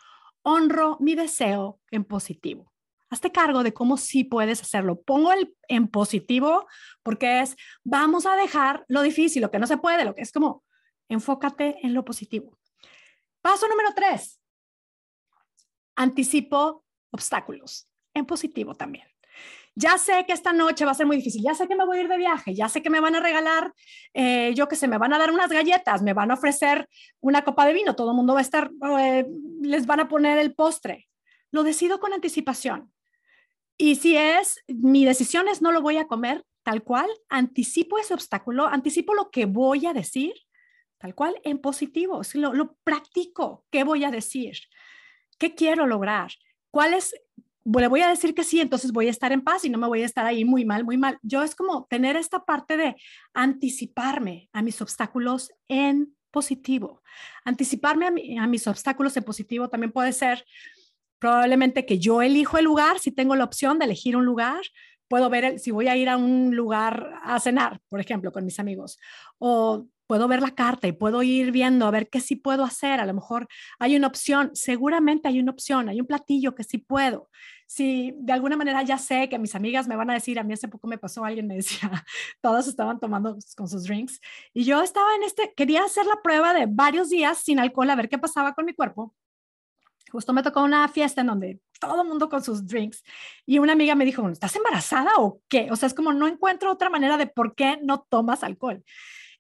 Honro 0.41 0.97
mi 0.99 1.15
deseo 1.15 1.79
en 1.91 2.03
positivo 2.03 2.71
hazte 3.09 3.31
cargo 3.31 3.63
de 3.63 3.73
cómo 3.73 3.97
sí 3.97 4.23
puedes 4.23 4.61
hacerlo. 4.61 5.01
Pongo 5.01 5.31
el 5.31 5.55
en 5.67 5.87
positivo 5.87 6.67
porque 7.03 7.41
es, 7.41 7.55
vamos 7.83 8.25
a 8.25 8.35
dejar 8.35 8.85
lo 8.87 9.01
difícil, 9.01 9.41
lo 9.41 9.51
que 9.51 9.59
no 9.59 9.67
se 9.67 9.77
puede, 9.77 10.05
lo 10.05 10.15
que 10.15 10.21
es 10.21 10.31
como, 10.31 10.63
enfócate 11.09 11.77
en 11.83 11.93
lo 11.93 12.05
positivo. 12.05 12.57
Paso 13.41 13.67
número 13.67 13.93
tres, 13.95 14.39
anticipo 15.95 16.83
obstáculos, 17.11 17.87
en 18.13 18.25
positivo 18.25 18.75
también. 18.75 19.07
Ya 19.77 19.97
sé 19.97 20.25
que 20.25 20.31
esta 20.31 20.53
noche 20.53 20.85
va 20.85 20.91
a 20.91 20.95
ser 20.95 21.05
muy 21.05 21.17
difícil, 21.17 21.43
ya 21.43 21.53
sé 21.53 21.67
que 21.67 21.75
me 21.75 21.85
voy 21.85 21.97
a 21.97 22.01
ir 22.01 22.07
de 22.07 22.17
viaje, 22.17 22.55
ya 22.55 22.69
sé 22.69 22.81
que 22.81 22.89
me 22.89 23.01
van 23.01 23.13
a 23.15 23.19
regalar, 23.19 23.73
eh, 24.13 24.53
yo 24.55 24.69
que 24.69 24.77
sé, 24.77 24.87
me 24.87 24.97
van 24.97 25.13
a 25.13 25.19
dar 25.19 25.31
unas 25.31 25.51
galletas, 25.51 26.01
me 26.01 26.13
van 26.13 26.31
a 26.31 26.35
ofrecer 26.35 26.87
una 27.19 27.43
copa 27.43 27.65
de 27.65 27.73
vino, 27.73 27.93
todo 27.93 28.11
el 28.11 28.15
mundo 28.15 28.33
va 28.33 28.39
a 28.39 28.41
estar, 28.41 28.71
eh, 28.99 29.25
les 29.61 29.85
van 29.85 29.99
a 29.99 30.07
poner 30.07 30.37
el 30.37 30.55
postre. 30.55 31.09
Lo 31.51 31.63
decido 31.63 31.99
con 31.99 32.13
anticipación. 32.13 32.93
Y 33.77 33.95
si 33.95 34.15
es, 34.15 34.63
mi 34.67 35.03
decisión 35.03 35.49
es 35.49 35.61
no 35.61 35.73
lo 35.73 35.81
voy 35.81 35.97
a 35.97 36.07
comer 36.07 36.45
tal 36.63 36.83
cual, 36.83 37.09
anticipo 37.29 37.99
ese 37.99 38.13
obstáculo, 38.13 38.65
anticipo 38.67 39.13
lo 39.13 39.29
que 39.29 39.45
voy 39.45 39.85
a 39.85 39.93
decir, 39.93 40.33
tal 40.97 41.13
cual, 41.13 41.35
en 41.43 41.59
positivo, 41.59 42.23
si 42.23 42.39
lo, 42.39 42.53
lo 42.53 42.75
practico, 42.83 43.65
¿qué 43.69 43.83
voy 43.83 44.03
a 44.03 44.09
decir? 44.09 44.57
¿Qué 45.37 45.53
quiero 45.53 45.85
lograr? 45.85 46.31
¿Cuál 46.71 46.93
es? 46.93 47.13
Le 47.65 47.87
voy 47.87 48.01
a 48.01 48.09
decir 48.09 48.35
que 48.35 48.43
sí, 48.43 48.61
entonces 48.61 48.91
voy 48.91 49.07
a 49.07 49.11
estar 49.11 49.31
en 49.31 49.41
paz 49.41 49.65
y 49.65 49.69
no 49.69 49.77
me 49.77 49.87
voy 49.87 50.03
a 50.03 50.05
estar 50.05 50.25
ahí 50.25 50.45
muy 50.45 50.65
mal, 50.65 50.83
muy 50.83 50.97
mal. 50.97 51.17
Yo 51.23 51.43
es 51.43 51.55
como 51.55 51.87
tener 51.89 52.15
esta 52.15 52.45
parte 52.45 52.77
de 52.77 52.95
anticiparme 53.33 54.49
a 54.53 54.61
mis 54.61 54.81
obstáculos 54.81 55.51
en 55.67 56.15
positivo. 56.29 57.01
Anticiparme 57.43 58.37
a, 58.37 58.47
mis 58.47 58.67
obstáculos 58.67 59.17
en 59.17 59.23
positivo 59.23 59.69
también 59.69 59.91
puede 59.91 60.13
ser, 60.13 60.45
probablemente 61.17 61.85
que 61.85 61.97
yo 61.97 62.21
elijo 62.21 62.57
el 62.57 62.65
lugar, 62.65 62.99
si 62.99 63.11
tengo 63.11 63.35
la 63.35 63.45
opción 63.45 63.79
de 63.79 63.85
elegir 63.85 64.15
un 64.15 64.25
lugar, 64.25 64.61
puedo 65.07 65.29
ver 65.29 65.59
si 65.59 65.71
voy 65.71 65.87
a 65.87 65.95
ir 65.95 66.09
a 66.09 66.17
un 66.17 66.55
lugar 66.55 67.19
a 67.23 67.39
cenar, 67.39 67.79
por 67.89 67.99
ejemplo, 67.99 68.31
con 68.31 68.45
mis 68.45 68.59
amigos, 68.59 68.99
o 69.37 69.87
puedo 70.07 70.27
ver 70.27 70.41
la 70.41 70.55
carta 70.55 70.87
y 70.87 70.91
puedo 70.91 71.23
ir 71.23 71.51
viendo 71.51 71.85
a 71.85 71.91
ver 71.91 72.09
qué 72.09 72.19
sí 72.19 72.35
puedo 72.35 72.63
hacer. 72.63 72.99
A 72.99 73.05
lo 73.05 73.13
mejor 73.13 73.47
hay 73.79 73.95
una 73.95 74.07
opción, 74.07 74.51
seguramente 74.53 75.27
hay 75.27 75.39
una 75.39 75.51
opción, 75.51 75.89
hay 75.89 76.01
un 76.01 76.07
platillo 76.07 76.55
que 76.55 76.63
sí 76.63 76.77
puedo. 76.77 77.29
Si 77.67 78.13
de 78.17 78.33
alguna 78.33 78.57
manera 78.57 78.83
ya 78.83 78.97
sé 78.97 79.27
que 79.29 79.39
mis 79.39 79.55
amigas 79.55 79.87
me 79.87 79.95
van 79.95 80.09
a 80.11 80.13
decir, 80.13 80.37
a 80.39 80.43
mí 80.43 80.53
hace 80.53 80.67
poco 80.67 80.87
me 80.87 80.97
pasó, 80.97 81.25
alguien 81.25 81.47
me 81.47 81.55
decía, 81.55 81.89
todos 82.41 82.67
estaban 82.67 82.99
tomando 82.99 83.37
con 83.55 83.67
sus 83.67 83.83
drinks 83.83 84.19
y 84.53 84.65
yo 84.65 84.81
estaba 84.81 85.15
en 85.15 85.23
este, 85.23 85.53
quería 85.55 85.83
hacer 85.83 86.05
la 86.05 86.21
prueba 86.21 86.53
de 86.53 86.67
varios 86.67 87.09
días 87.09 87.39
sin 87.39 87.59
alcohol 87.59 87.89
a 87.89 87.95
ver 87.95 88.09
qué 88.09 88.17
pasaba 88.17 88.53
con 88.53 88.65
mi 88.65 88.73
cuerpo 88.73 89.15
Justo 90.11 90.33
me 90.33 90.43
tocó 90.43 90.63
una 90.63 90.87
fiesta 90.87 91.21
en 91.21 91.27
donde 91.27 91.59
todo 91.79 92.01
el 92.01 92.07
mundo 92.07 92.29
con 92.29 92.43
sus 92.43 92.65
drinks 92.65 93.03
y 93.45 93.59
una 93.59 93.73
amiga 93.73 93.95
me 93.95 94.05
dijo, 94.05 94.27
¿estás 94.29 94.55
embarazada 94.55 95.11
o 95.17 95.41
qué? 95.49 95.67
O 95.71 95.75
sea, 95.75 95.87
es 95.87 95.93
como 95.93 96.13
no 96.13 96.27
encuentro 96.27 96.71
otra 96.71 96.89
manera 96.89 97.17
de 97.17 97.27
por 97.27 97.55
qué 97.55 97.79
no 97.83 98.05
tomas 98.09 98.43
alcohol. 98.43 98.83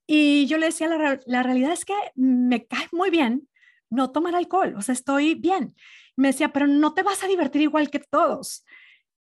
Y 0.07 0.45
yo 0.47 0.57
le 0.57 0.67
decía, 0.67 0.87
la, 0.87 1.19
la 1.25 1.43
realidad 1.43 1.71
es 1.71 1.85
que 1.85 1.95
me 2.15 2.65
cae 2.65 2.87
muy 2.91 3.09
bien 3.09 3.47
no 3.89 4.11
tomar 4.11 4.35
alcohol, 4.35 4.75
o 4.77 4.81
sea, 4.81 4.93
estoy 4.93 5.35
bien. 5.35 5.75
Me 6.15 6.29
decía, 6.29 6.51
pero 6.53 6.67
no 6.67 6.93
te 6.93 7.03
vas 7.03 7.23
a 7.23 7.27
divertir 7.27 7.61
igual 7.61 7.89
que 7.89 7.99
todos. 7.99 8.65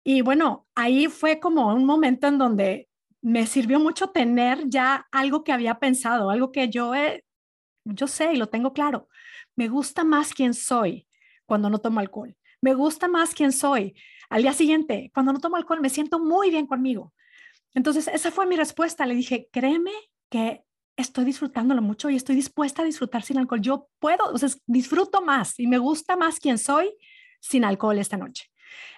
Y 0.04 0.22
bueno, 0.22 0.66
ahí 0.74 1.08
fue 1.08 1.40
como 1.40 1.68
un 1.74 1.84
momento 1.84 2.26
en 2.26 2.38
donde 2.38 2.88
me 3.22 3.46
sirvió 3.46 3.78
mucho 3.78 4.10
tener 4.10 4.68
ya 4.68 5.06
algo 5.12 5.44
que 5.44 5.52
había 5.52 5.78
pensado, 5.78 6.30
algo 6.30 6.52
que 6.52 6.68
yo, 6.68 6.92
yo 7.84 8.06
sé 8.06 8.32
y 8.32 8.36
lo 8.36 8.48
tengo 8.48 8.72
claro. 8.72 9.08
Me 9.56 9.68
gusta 9.68 10.04
más 10.04 10.32
quién 10.32 10.54
soy 10.54 11.06
cuando 11.46 11.68
no 11.68 11.78
tomo 11.80 12.00
alcohol. 12.00 12.36
Me 12.62 12.74
gusta 12.74 13.08
más 13.08 13.34
quién 13.34 13.52
soy. 13.52 13.94
Al 14.30 14.42
día 14.42 14.52
siguiente, 14.52 15.10
cuando 15.12 15.32
no 15.32 15.40
tomo 15.40 15.56
alcohol, 15.56 15.80
me 15.80 15.90
siento 15.90 16.18
muy 16.18 16.50
bien 16.50 16.66
conmigo. 16.66 17.12
Entonces, 17.74 18.08
esa 18.08 18.30
fue 18.30 18.46
mi 18.46 18.56
respuesta. 18.56 19.06
Le 19.06 19.14
dije, 19.14 19.48
créeme 19.52 19.92
que 20.30 20.64
estoy 21.00 21.24
disfrutándolo 21.24 21.82
mucho 21.82 22.10
y 22.10 22.16
estoy 22.16 22.36
dispuesta 22.36 22.82
a 22.82 22.84
disfrutar 22.84 23.22
sin 23.22 23.38
alcohol. 23.38 23.60
Yo 23.60 23.88
puedo, 23.98 24.24
o 24.32 24.38
sea, 24.38 24.48
disfruto 24.66 25.22
más 25.22 25.58
y 25.58 25.66
me 25.66 25.78
gusta 25.78 26.16
más 26.16 26.38
quién 26.38 26.58
soy 26.58 26.94
sin 27.40 27.64
alcohol 27.64 27.98
esta 27.98 28.16
noche. 28.16 28.50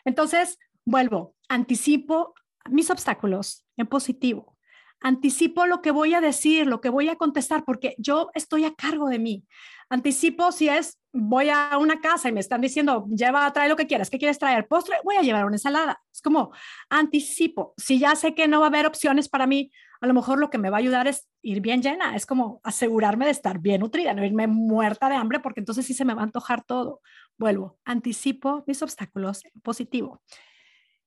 Entonces, 0.05 0.59
vuelvo, 0.85 1.35
anticipo 1.49 2.35
mis 2.71 2.91
obstáculos 2.91 3.65
en 3.77 3.87
positivo. 3.87 4.57
Anticipo 5.01 5.67
lo 5.67 5.83
que 5.83 5.91
voy 5.91 6.15
a 6.15 6.21
decir, 6.21 6.67
lo 6.67 6.81
que 6.81 6.89
voy 6.89 7.09
a 7.09 7.17
contestar, 7.17 7.65
porque 7.65 7.97
yo 7.99 8.31
estoy 8.35 8.65
a 8.65 8.75
cargo 8.75 9.09
de 9.09 9.19
mí 9.19 9.45
anticipo 9.93 10.53
si 10.53 10.71
es, 10.71 10.99
voy 11.13 11.51
a 11.51 11.77
una 11.79 12.01
casa 12.01 12.31
y 12.31 12.33
me 12.33 12.41
están 12.41 12.63
diciendo, 12.63 13.07
lleva, 13.15 13.53
trae 13.53 13.69
lo 13.69 13.77
que 13.77 13.87
quieras, 13.87 14.09
¿qué 14.09 14.19
quieres 14.19 14.39
traer? 14.39 14.67
Postre, 14.67 14.97
voy 15.05 15.17
a 15.17 15.21
llevar 15.21 15.45
una 15.45 15.57
ensalada. 15.57 16.03
Es 16.11 16.23
como 16.23 16.51
anticipo. 16.89 17.75
Si 17.77 17.99
ya 17.99 18.17
sé 18.17 18.35
que 18.35 18.49
no 18.49 18.61
va 18.61 18.67
a 18.67 18.69
haber 18.71 18.87
opciones 18.87 19.29
para 19.29 19.47
mí, 19.47 19.71
a 20.01 20.07
lo 20.07 20.15
mejor 20.15 20.39
lo 20.39 20.49
que 20.49 20.57
me 20.57 20.71
va 20.71 20.79
a 20.79 20.81
ayudar 20.81 21.09
es 21.09 21.29
ir 21.43 21.61
bien 21.61 21.83
llena, 21.83 22.17
es 22.17 22.25
como 22.25 22.63
asegurarme 22.65 23.27
de 23.27 23.33
estar 23.33 23.59
bien 23.59 23.83
nutrida, 23.83 24.15
no 24.15 24.25
irme 24.25 24.47
muerta 24.47 25.11
de 25.11 25.17
hambre, 25.17 25.41
porque 25.41 25.61
entonces 25.61 25.85
sí 25.85 25.93
se 25.93 26.07
me 26.07 26.15
va 26.15 26.23
a 26.23 26.25
antojar 26.25 26.65
todo. 26.65 27.03
Vuelvo, 27.37 27.79
anticipo 27.85 28.65
mis 28.67 28.83
obstáculos 28.83 29.43
positivo. 29.63 30.23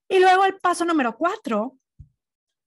Y 0.08 0.19
luego 0.19 0.45
el 0.45 0.58
paso 0.60 0.86
número 0.86 1.17
cuatro, 1.17 1.76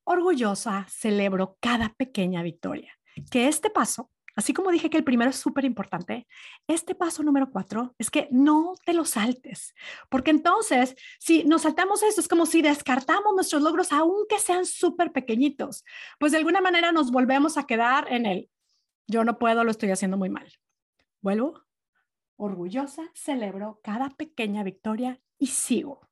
orgullosa, 0.03 0.85
celebro 0.89 1.57
cada 1.61 1.91
pequeña 1.91 2.43
victoria. 2.43 2.93
Que 3.31 3.47
este 3.47 3.71
paso 3.71 4.11
Así 4.39 4.53
como 4.53 4.71
dije 4.71 4.89
que 4.89 4.97
el 4.97 5.03
primero 5.03 5.31
es 5.31 5.37
súper 5.37 5.65
importante, 5.65 6.29
este 6.69 6.95
paso 6.95 7.25
número 7.25 7.51
cuatro 7.51 7.97
es 7.99 8.09
que 8.09 8.29
no 8.31 8.75
te 8.87 8.93
lo 8.93 9.05
saltes, 9.05 9.75
porque 10.09 10.31
entonces 10.31 10.95
si 11.19 11.43
nos 11.43 11.63
saltamos 11.63 12.05
esto 12.05 12.21
es 12.21 12.29
como 12.29 12.47
si 12.47 12.63
descartamos 12.63 13.35
nuestros 13.35 13.63
logros 13.63 13.91
aunque 13.91 14.39
sean 14.39 14.65
súper 14.65 15.11
pequeñitos, 15.11 15.85
pues 16.21 16.31
de 16.31 16.39
alguna 16.39 16.61
manera 16.61 16.93
nos 16.93 17.11
volvemos 17.11 17.59
a 17.59 17.67
quedar 17.67 18.07
en 18.13 18.27
el 18.27 18.49
yo 19.09 19.25
no 19.25 19.41
puedo, 19.41 19.65
lo 19.65 19.73
estoy 19.73 19.91
haciendo 19.91 20.17
muy 20.17 20.31
mal. 20.31 20.47
Vuelvo, 21.21 21.65
orgullosa, 22.37 23.11
celebro 23.15 23.81
cada 23.83 24.11
pequeña 24.11 24.63
victoria 24.63 25.21
y 25.41 25.49
sigo. 25.49 26.09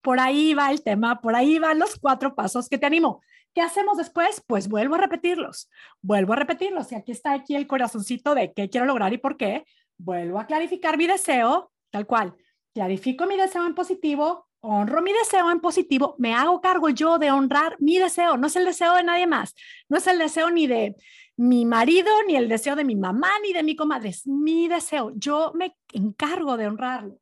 Por 0.00 0.20
ahí 0.20 0.54
va 0.54 0.70
el 0.70 0.84
tema, 0.84 1.20
por 1.20 1.34
ahí 1.34 1.58
van 1.58 1.80
los 1.80 1.98
cuatro 1.98 2.36
pasos 2.36 2.68
que 2.68 2.78
te 2.78 2.86
animo. 2.86 3.20
¿Qué 3.54 3.60
hacemos 3.60 3.96
después? 3.96 4.42
Pues 4.46 4.68
vuelvo 4.68 4.96
a 4.96 4.98
repetirlos, 4.98 5.70
vuelvo 6.02 6.32
a 6.32 6.36
repetirlos. 6.36 6.90
Y 6.92 6.96
aquí 6.96 7.12
está 7.12 7.32
aquí 7.32 7.54
el 7.54 7.66
corazoncito 7.66 8.34
de 8.34 8.52
qué 8.52 8.68
quiero 8.68 8.86
lograr 8.86 9.12
y 9.12 9.18
por 9.18 9.36
qué. 9.36 9.64
Vuelvo 9.96 10.40
a 10.40 10.46
clarificar 10.46 10.98
mi 10.98 11.06
deseo, 11.06 11.70
tal 11.90 12.06
cual. 12.06 12.34
Clarifico 12.74 13.26
mi 13.26 13.36
deseo 13.36 13.64
en 13.66 13.74
positivo, 13.74 14.48
honro 14.66 15.02
mi 15.02 15.12
deseo 15.12 15.50
en 15.50 15.60
positivo, 15.60 16.16
me 16.18 16.34
hago 16.34 16.60
cargo 16.60 16.88
yo 16.88 17.18
de 17.18 17.30
honrar 17.30 17.76
mi 17.78 17.98
deseo, 17.98 18.36
no 18.38 18.46
es 18.46 18.56
el 18.56 18.64
deseo 18.64 18.94
de 18.94 19.04
nadie 19.04 19.26
más, 19.26 19.54
no 19.88 19.98
es 19.98 20.06
el 20.06 20.18
deseo 20.18 20.50
ni 20.50 20.66
de 20.66 20.96
mi 21.36 21.66
marido, 21.66 22.10
ni 22.26 22.34
el 22.34 22.48
deseo 22.48 22.74
de 22.74 22.84
mi 22.84 22.96
mamá, 22.96 23.28
ni 23.42 23.52
de 23.52 23.62
mi 23.62 23.76
comadre, 23.76 24.08
es 24.08 24.26
mi 24.26 24.66
deseo, 24.66 25.12
yo 25.16 25.52
me 25.54 25.76
encargo 25.92 26.56
de 26.56 26.66
honrarlo. 26.66 27.20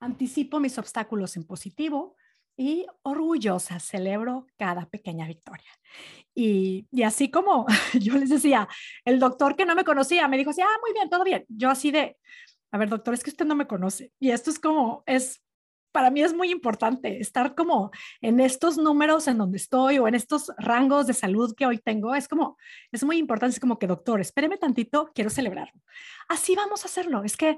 Anticipo 0.00 0.60
mis 0.60 0.78
obstáculos 0.78 1.36
en 1.36 1.44
positivo, 1.44 2.16
y 2.58 2.86
orgullosa 3.02 3.78
celebro 3.78 4.48
cada 4.58 4.86
pequeña 4.86 5.26
victoria. 5.28 5.70
Y, 6.34 6.86
y, 6.90 7.04
así 7.04 7.30
como 7.30 7.66
yo 7.94 8.14
les 8.18 8.28
decía, 8.28 8.68
el 9.04 9.18
doctor 9.20 9.56
que 9.56 9.64
no 9.64 9.74
me 9.74 9.84
conocía 9.84 10.28
me 10.28 10.36
dijo 10.36 10.50
así, 10.50 10.60
ah, 10.60 10.78
muy 10.82 10.92
bien, 10.92 11.08
todo 11.08 11.24
bien. 11.24 11.46
Yo 11.48 11.70
así 11.70 11.90
de, 11.92 12.18
a 12.72 12.78
ver, 12.78 12.88
doctor, 12.88 13.14
es 13.14 13.22
que 13.22 13.30
usted 13.30 13.46
no 13.46 13.54
me 13.54 13.68
conoce. 13.68 14.12
Y 14.18 14.30
esto 14.30 14.50
es 14.50 14.58
como, 14.58 15.04
es, 15.06 15.40
para 15.92 16.10
mí 16.10 16.20
es 16.20 16.34
muy 16.34 16.50
importante 16.50 17.20
estar 17.20 17.54
como 17.54 17.92
en 18.20 18.40
estos 18.40 18.76
números 18.76 19.28
en 19.28 19.38
donde 19.38 19.56
estoy 19.56 19.98
o 19.98 20.08
en 20.08 20.14
estos 20.16 20.52
rangos 20.58 21.06
de 21.06 21.14
salud 21.14 21.54
que 21.56 21.66
hoy 21.66 21.78
tengo. 21.78 22.14
Es 22.14 22.28
como, 22.28 22.58
es 22.92 23.04
muy 23.04 23.18
importante, 23.18 23.54
es 23.54 23.60
como 23.60 23.78
que, 23.78 23.86
doctor, 23.86 24.20
espéreme 24.20 24.58
tantito, 24.58 25.10
quiero 25.14 25.30
celebrarlo. 25.30 25.80
Así 26.28 26.54
vamos 26.56 26.84
a 26.84 26.88
hacerlo. 26.88 27.22
Es 27.24 27.36
que 27.36 27.56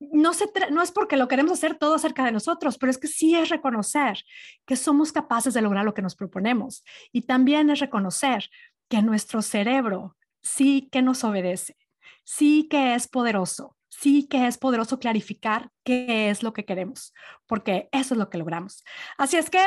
no, 0.00 0.32
se 0.32 0.50
no 0.70 0.82
es 0.82 0.92
porque 0.92 1.16
lo 1.16 1.28
queremos 1.28 1.52
hacer 1.52 1.76
todo 1.76 1.94
acerca 1.94 2.24
de 2.24 2.32
nosotros, 2.32 2.78
pero 2.78 2.90
es 2.90 2.98
que 2.98 3.06
sí 3.08 3.36
es 3.36 3.50
reconocer 3.50 4.24
que 4.66 4.76
somos 4.76 5.12
capaces 5.12 5.54
de 5.54 5.62
lograr 5.62 5.84
lo 5.84 5.94
que 5.94 6.02
nos 6.02 6.16
proponemos. 6.16 6.84
Y 7.12 7.22
también 7.22 7.70
es 7.70 7.80
reconocer 7.80 8.48
que 8.88 9.02
nuestro 9.02 9.42
cerebro 9.42 10.16
sí 10.42 10.88
que 10.90 11.02
nos 11.02 11.22
obedece, 11.22 11.76
sí 12.24 12.66
que 12.68 12.94
es 12.94 13.08
poderoso, 13.08 13.76
sí 13.88 14.26
que 14.26 14.46
es 14.46 14.56
poderoso 14.58 14.98
clarificar 14.98 15.70
qué 15.84 16.30
es 16.30 16.42
lo 16.42 16.52
que 16.54 16.64
queremos, 16.64 17.12
porque 17.46 17.88
eso 17.92 18.14
es 18.14 18.18
lo 18.18 18.30
que 18.30 18.38
logramos. 18.38 18.82
Así 19.18 19.36
es 19.36 19.50
que 19.50 19.60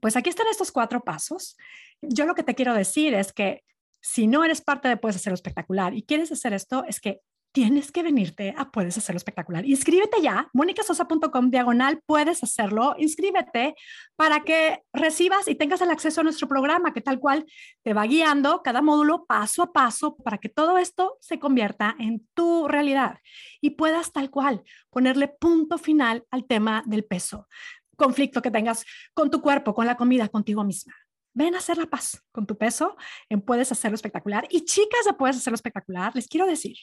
Pues 0.00 0.16
aquí 0.16 0.30
están 0.30 0.46
estos 0.48 0.72
cuatro 0.72 1.02
pasos. 1.02 1.56
Yo 2.00 2.24
lo 2.24 2.34
que 2.34 2.42
te 2.44 2.54
quiero 2.54 2.74
decir 2.74 3.14
es 3.14 3.32
que 3.32 3.64
si 4.00 4.26
no 4.26 4.44
eres 4.44 4.62
parte 4.62 4.88
de 4.88 4.96
Puedes 4.96 5.16
Hacerlo 5.16 5.34
Espectacular 5.34 5.94
y 5.94 6.04
quieres 6.04 6.32
hacer 6.32 6.52
esto, 6.54 6.84
es 6.88 7.00
que 7.00 7.20
tienes 7.52 7.90
que 7.90 8.02
venirte 8.02 8.54
a 8.56 8.70
Puedes 8.70 8.96
Hacerlo 8.96 9.16
Espectacular. 9.16 9.64
Inscríbete 9.66 10.22
ya, 10.22 10.48
monicasosa.com 10.52 11.50
diagonal, 11.50 12.00
puedes 12.06 12.42
hacerlo. 12.42 12.94
Inscríbete 12.98 13.74
para 14.16 14.44
que 14.44 14.82
recibas 14.92 15.48
y 15.48 15.54
tengas 15.54 15.80
el 15.80 15.90
acceso 15.90 16.20
a 16.20 16.24
nuestro 16.24 16.48
programa, 16.48 16.92
que 16.92 17.00
tal 17.00 17.18
cual 17.18 17.46
te 17.82 17.92
va 17.92 18.06
guiando 18.06 18.62
cada 18.62 18.82
módulo 18.82 19.24
paso 19.26 19.62
a 19.62 19.72
paso 19.72 20.16
para 20.16 20.38
que 20.38 20.48
todo 20.48 20.78
esto 20.78 21.16
se 21.20 21.38
convierta 21.38 21.96
en 21.98 22.26
tu 22.34 22.68
realidad 22.68 23.18
y 23.60 23.70
puedas 23.70 24.12
tal 24.12 24.30
cual 24.30 24.62
ponerle 24.90 25.28
punto 25.28 25.78
final 25.78 26.24
al 26.30 26.46
tema 26.46 26.82
del 26.86 27.04
peso, 27.04 27.48
conflicto 27.96 28.42
que 28.42 28.50
tengas 28.50 28.84
con 29.14 29.30
tu 29.30 29.40
cuerpo, 29.40 29.74
con 29.74 29.86
la 29.86 29.96
comida, 29.96 30.28
contigo 30.28 30.64
misma. 30.64 30.94
Ven 31.32 31.54
a 31.54 31.58
hacer 31.58 31.78
la 31.78 31.86
paz 31.86 32.22
con 32.32 32.46
tu 32.46 32.58
peso 32.58 32.96
en 33.28 33.40
Puedes 33.40 33.70
Hacerlo 33.70 33.94
Espectacular. 33.94 34.46
Y 34.50 34.64
chicas 34.64 35.04
de 35.06 35.12
Puedes 35.12 35.36
Hacerlo 35.36 35.54
Espectacular, 35.54 36.14
les 36.14 36.26
quiero 36.26 36.46
decir 36.46 36.76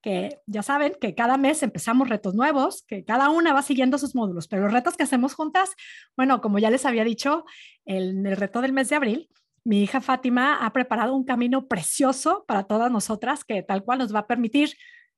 que 0.00 0.38
ya 0.46 0.62
saben 0.62 0.94
que 1.00 1.14
cada 1.14 1.36
mes 1.36 1.62
empezamos 1.62 2.08
retos 2.08 2.34
nuevos, 2.34 2.84
que 2.86 3.04
cada 3.04 3.28
una 3.30 3.52
va 3.52 3.62
siguiendo 3.62 3.98
sus 3.98 4.14
módulos, 4.14 4.48
pero 4.48 4.62
los 4.62 4.72
retos 4.72 4.96
que 4.96 5.02
hacemos 5.02 5.34
juntas, 5.34 5.74
bueno, 6.16 6.40
como 6.40 6.58
ya 6.58 6.70
les 6.70 6.86
había 6.86 7.04
dicho, 7.04 7.44
en 7.84 8.26
el 8.26 8.36
reto 8.36 8.60
del 8.60 8.72
mes 8.72 8.88
de 8.88 8.96
abril, 8.96 9.28
mi 9.64 9.82
hija 9.82 10.00
Fátima 10.00 10.64
ha 10.64 10.72
preparado 10.72 11.14
un 11.14 11.24
camino 11.24 11.68
precioso 11.68 12.44
para 12.46 12.64
todas 12.64 12.90
nosotras 12.90 13.44
que 13.44 13.62
tal 13.62 13.84
cual 13.84 13.98
nos 13.98 14.14
va 14.14 14.20
a 14.20 14.26
permitir 14.26 14.74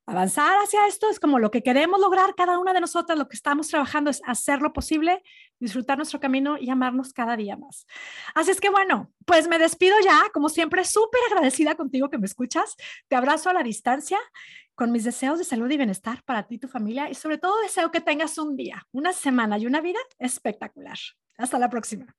avanzar 0.07 0.57
hacia 0.63 0.87
esto 0.87 1.09
es 1.09 1.21
como 1.21 1.39
lo 1.39 1.51
que 1.51 1.63
queremos 1.63 2.01
lograr 2.01 2.35
cada 2.35 2.59
una 2.59 2.73
de 2.73 2.81
nosotras, 2.81 3.19
lo 3.19 3.29
que 3.29 3.37
estamos 3.37 3.69
trabajando 3.69 4.11
es 4.11 4.21
hacer 4.27 4.61
lo 4.61 4.73
posible, 4.73 5.23
disfrutar 5.59 5.97
nuestro 5.97 6.21
camino 6.21 6.57
y 6.59 6.71
amarnos 6.71 7.13
cada 7.13 7.37
día 7.37 7.57
más. 7.57 7.87
Así 8.35 8.51
es 8.51 8.61
que 8.61 8.71
bueno, 8.71 9.11
pues 9.25 9.49
me 9.49 9.59
despido 9.59 9.97
ya, 10.05 10.23
como 10.33 10.49
siempre, 10.49 10.85
súper 10.85 11.21
agradecida 11.31 11.75
contigo 11.75 12.11
que 12.11 12.19
me 12.19 12.27
escuchas. 12.27 12.77
Te 13.09 13.17
abrazo 13.17 13.51
a 13.51 13.55
la 13.55 13.63
distancia 13.63 14.19
con 14.75 14.91
mis 14.91 15.05
deseos 15.05 15.39
de 15.39 15.45
salud 15.45 15.71
y 15.71 15.77
bienestar 15.77 16.23
para 16.25 16.47
ti 16.47 16.57
y 16.57 16.59
tu 16.59 16.69
familia 16.69 17.11
y 17.11 17.15
sobre 17.15 17.39
todo 17.39 17.61
deseo 17.61 17.91
que 17.91 18.01
tengas 18.01 18.39
un 18.39 18.57
día, 18.57 18.87
una 18.93 19.13
semana 19.13 19.59
y 19.59 19.67
una 19.67 19.81
vida 19.81 20.01
espectacular. 20.19 20.99
Hasta 21.37 21.59
la 21.59 21.69
próxima. 21.69 22.17